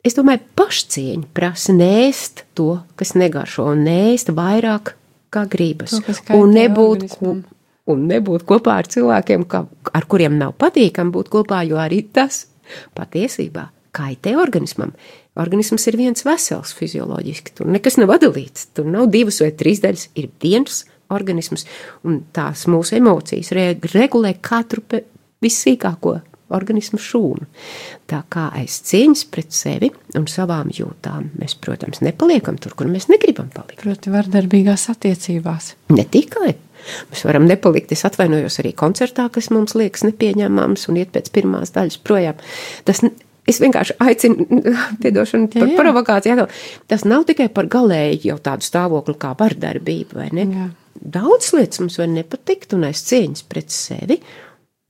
es 0.00 0.16
domāju, 0.16 0.40
pašcieņa 0.56 1.28
prasa 1.36 1.76
nēst 1.76 2.46
to, 2.56 2.78
kas 2.96 3.12
negaršo, 3.20 3.68
un 3.74 3.84
nēst 3.84 4.32
vairāk 4.32 4.94
kā 5.32 5.44
gribas. 5.52 5.98
To, 6.00 6.16
un, 6.40 6.56
nebūt, 6.56 7.04
organismam. 7.04 7.44
un 7.92 8.08
nebūt 8.08 8.48
kopā 8.48 8.80
ar 8.80 8.88
cilvēkiem, 8.88 9.44
ka, 9.44 9.66
ar 9.92 10.08
kuriem 10.08 10.40
nav 10.40 10.56
patīkami 10.56 11.12
būt 11.12 11.32
kopā, 11.36 11.60
jo 11.68 11.76
arī 11.80 12.00
tas 12.16 12.46
patiesībā 12.96 13.68
kaitē 13.92 14.38
organismam. 14.40 14.96
Organisms 15.40 15.86
ir 15.88 15.96
viens 15.96 16.26
vesels 16.26 16.74
fizioloģiski. 16.76 17.54
Tur 17.56 17.70
nekas 17.72 17.96
nav 17.96 18.12
atdalīts. 18.18 18.66
Tur 18.76 18.88
nav 18.92 19.08
divas 19.12 19.40
vai 19.40 19.52
trīs 19.56 19.80
daļas. 19.80 20.10
Ir 20.20 20.28
viens 20.42 20.82
organisms, 21.12 21.64
un 22.08 22.22
tās 22.36 22.66
mūsu 22.70 22.98
emocijas 22.98 23.52
re 23.56 23.72
regulē 23.94 24.34
katru 24.44 24.84
vissīkāko 25.42 26.18
organismu 26.52 27.00
šūnu. 27.00 27.46
Tā 28.10 28.22
kā 28.32 28.48
aiz 28.58 28.78
cieņas 28.88 29.24
pret 29.32 29.56
sevi 29.56 29.88
un 30.18 30.28
savām 30.28 30.72
jūtām 30.74 31.30
mēs, 31.40 31.56
protams, 31.60 32.02
nepaliekam 32.04 32.58
tur, 32.60 32.76
kur 32.76 32.90
mēs 32.92 33.08
negribam 33.12 33.48
palikt. 33.54 33.80
Proti, 33.82 34.12
vardarbīgās 34.12 34.88
attiecībās. 34.92 35.72
Ne 35.96 36.04
tikai. 36.04 36.52
Mēs 37.08 37.24
varam 37.24 37.46
nepalikt. 37.48 37.94
Es 37.94 38.04
atvainojos 38.08 38.58
arī 38.60 38.74
koncertā, 38.76 39.28
kas 39.32 39.48
mums 39.54 39.76
liekas 39.78 40.04
nepieņemams 40.08 40.88
un 40.90 41.00
iet 41.00 41.12
pēc 41.14 41.30
pirmās 41.34 41.72
daļas 41.72 42.00
projām. 42.04 42.40
Tas, 42.88 43.04
es 43.48 43.58
vienkārši 43.62 43.96
aicinu, 44.02 44.46
piedošanu 45.02 45.48
Jā, 45.50 45.58
par 45.64 45.72
jā. 45.72 45.80
provokāciju. 45.80 46.36
atkal. 46.36 46.62
Tas 46.92 47.04
nav 47.08 47.26
tikai 47.30 47.48
par 47.52 47.66
galēju 47.72 48.30
jau 48.32 48.38
tādu 48.42 48.68
stāvokli 48.68 49.16
kā 49.22 49.34
vardarbība, 49.38 50.22
vai 50.22 50.30
ne? 50.36 50.46
Jā. 50.52 50.68
Daudz 51.02 51.50
lietas 51.56 51.80
mums 51.82 51.98
var 51.98 52.10
nepatikt 52.12 52.76
un 52.76 52.84
aiz 52.86 53.00
cieņas 53.08 53.46
pret 53.50 53.72
sevi. 53.74 54.20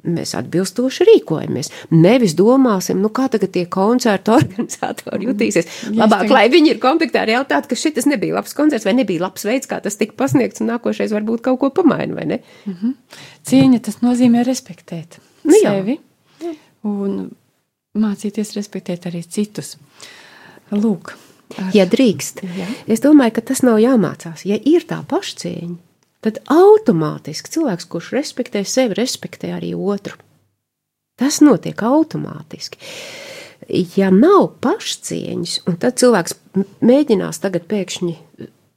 Mēs 0.03 0.33
atbilstoši 0.35 1.05
rīkojamies. 1.07 1.69
Nevis 1.95 2.33
domāsim, 2.35 2.99
nu 2.99 3.07
kā 3.15 3.29
tagad 3.31 3.53
tie 3.55 3.69
koncertu 3.71 4.33
organizatori 4.41 5.29
jutīsies. 5.29 5.69
Es 5.69 5.93
Labāk, 5.95 6.27
lai 6.35 6.49
viņi 6.51 6.73
ir 6.75 6.81
komplektā 6.83 7.23
arī 7.23 7.37
jautāt, 7.37 7.69
ka 7.71 7.79
šis 7.79 8.09
nebija 8.11 8.35
labs 8.41 8.57
koncerts 8.59 8.85
vai 8.89 8.97
nebija 8.99 9.23
labs 9.23 9.47
veids, 9.47 9.71
kā 9.71 9.79
tas 9.85 9.97
tika 10.01 10.19
pasniegts, 10.19 10.59
un 10.61 10.73
nākošais 10.75 11.15
varbūt 11.15 11.45
kaut 11.47 11.61
ko 11.63 11.71
pamaina, 11.79 12.19
vai 12.19 12.27
ne? 12.35 12.41
Cieņa 13.47 13.79
tas 13.87 14.01
nozīmē 14.03 14.43
respektēt 14.49 15.21
Nu 15.47 15.55
jā. 15.63 15.71
sevi 15.79 15.97
un 16.83 17.31
mācīties 17.99 18.55
respektēt 18.57 19.07
arī 19.11 19.23
citus. 19.27 19.77
Lūk, 20.73 21.15
ar, 21.59 21.71
Ja 21.77 21.85
drīkst, 21.89 22.43
Jā. 22.47 22.67
es 22.89 23.03
domāju, 23.05 23.37
ka 23.37 23.47
tas 23.53 23.63
nav 23.67 23.81
jāmācās. 23.83 24.47
Ja 24.49 24.57
ir 24.57 24.87
tā 24.89 25.03
pašcieņa, 25.09 25.77
tad 26.25 26.41
automātiski 26.53 27.53
cilvēks, 27.53 27.89
kurš 27.93 28.13
respektē 28.17 28.65
sevi, 28.65 28.97
respektē 28.97 29.53
arī 29.59 29.75
otru. 29.77 30.17
Tas 31.21 31.43
notiek 31.45 31.77
automātiski. 31.85 32.81
Ja 33.99 34.09
nav 34.11 34.57
pašcieņas, 34.65 35.61
un 35.69 35.77
tad 35.83 36.01
cilvēks 36.01 36.39
mēģinās 36.83 37.39
tagad 37.45 37.69
pēkšņi 37.71 38.17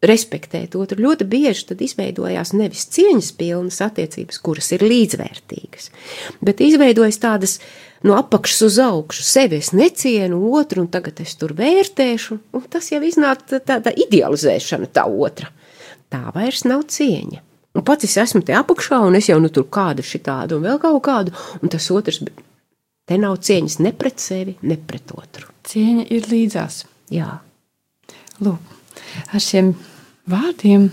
respektēt 0.03 0.75
otru, 0.75 0.99
ļoti 1.05 1.25
bieži 1.29 1.67
tad 1.71 1.81
izveidojās 1.81 2.53
nevis 2.53 2.85
cieņas 2.93 3.31
pilnas 3.39 3.81
attiecības, 3.85 4.39
kuras 4.43 4.71
ir 4.75 4.83
līdzvērtīgas, 4.85 5.89
bet 6.45 6.61
izveidojas 6.61 7.17
tādas 7.23 7.59
no 8.05 8.17
apakšas 8.19 8.61
uz 8.67 8.79
augšu. 8.83 9.23
Sevi 9.25 9.59
es 9.63 9.71
necienu 9.73 10.41
otru, 10.53 10.83
un 10.85 10.91
tagad 10.93 11.21
es 11.23 11.33
tur 11.39 11.55
vērtēšu, 11.57 12.37
un 12.53 12.67
tas 12.69 12.91
jau 12.91 13.01
iznāk 13.01 13.47
tā- 13.49 13.63
tāda 13.63 13.95
idealizēšana 13.95 14.91
tā 14.93 15.07
otra. 15.09 15.49
Tā 16.11 16.31
vairs 16.35 16.65
nav 16.65 16.85
cieņa. 16.85 17.41
Un 17.75 17.83
pats 17.83 18.05
es 18.07 18.15
esmu 18.17 18.43
te 18.45 18.53
apakšā, 18.55 19.01
un 19.03 19.15
es 19.15 19.27
jau 19.27 19.39
nu 19.39 19.49
tur 19.49 19.65
kādu 19.67 20.05
šitādu, 20.05 20.59
un 20.59 20.63
vēl 20.63 20.79
kaut 20.79 21.01
kādu, 21.03 21.33
un 21.61 21.69
tas 21.69 21.89
otrs, 21.91 22.21
te 23.05 23.17
nav 23.17 23.37
cieņas 23.43 23.79
ne 23.79 23.91
pret 23.91 24.19
sevi, 24.19 24.55
ne 24.61 24.77
pret 24.77 25.11
otru. 25.11 25.49
cieņa 25.65 26.05
ir 26.11 26.21
līdzās. 26.29 26.85
Jā. 27.09 27.39
Lūk, 28.39 28.74
ar 29.33 29.43
šiem 29.43 29.73
vārdiem 30.29 30.89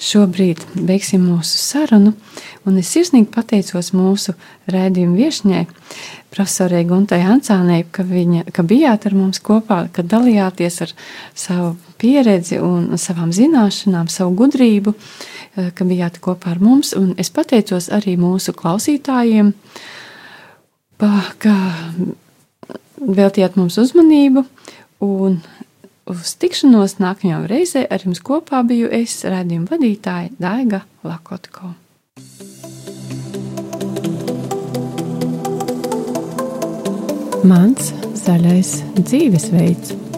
šobrīd 0.00 0.62
beigsim 0.88 1.26
mūsu 1.28 1.58
sarunu. 1.60 2.14
Un 2.68 2.78
es 2.80 2.90
sirsnīgi 2.94 3.28
pateicos 3.32 3.92
mūsu 3.96 4.34
raidījuma 4.70 5.18
viesņai, 5.18 5.64
profesorai 6.32 6.82
Guntai 6.88 7.20
Ancānei, 7.28 7.84
ka, 7.92 8.04
viņa, 8.06 8.46
ka 8.54 8.64
bijāt 8.64 9.06
ar 9.08 9.16
mums 9.18 9.40
kopā, 9.44 9.82
ka 9.92 10.04
dalījāties 10.06 10.80
ar 10.86 10.94
savu 11.36 11.74
pieredzi 12.00 12.60
un 12.64 12.96
savām 13.00 13.34
zināšanām, 13.36 14.08
savu 14.12 14.34
gudrību, 14.40 14.94
eh, 14.94 15.70
ka 15.74 15.84
bijāt 15.84 16.20
kopā 16.24 16.54
ar 16.54 16.60
mums. 16.60 16.94
Un 16.96 17.14
es 17.18 17.30
pateicos 17.30 17.90
arī 17.92 18.16
mūsu 18.20 18.56
klausītājiem, 18.56 19.52
ka 21.38 21.54
veltījāt 23.00 23.56
mums 23.56 23.78
uzmanību. 23.80 24.44
Un 25.00 25.40
uz 26.10 26.34
tikšanos 26.42 26.98
nākamajā 27.02 27.40
reizē 27.50 27.84
ar 27.90 28.02
jums 28.04 28.22
kopā 28.26 28.62
biju 28.66 28.90
es, 29.00 29.20
redzējuma 29.24 29.70
vadītāja 29.70 30.34
Daiga 30.40 30.82
Lakotko. 31.06 31.74
Mans 37.46 37.94
zaļais 38.20 38.76
dzīvesveids. 39.00 40.09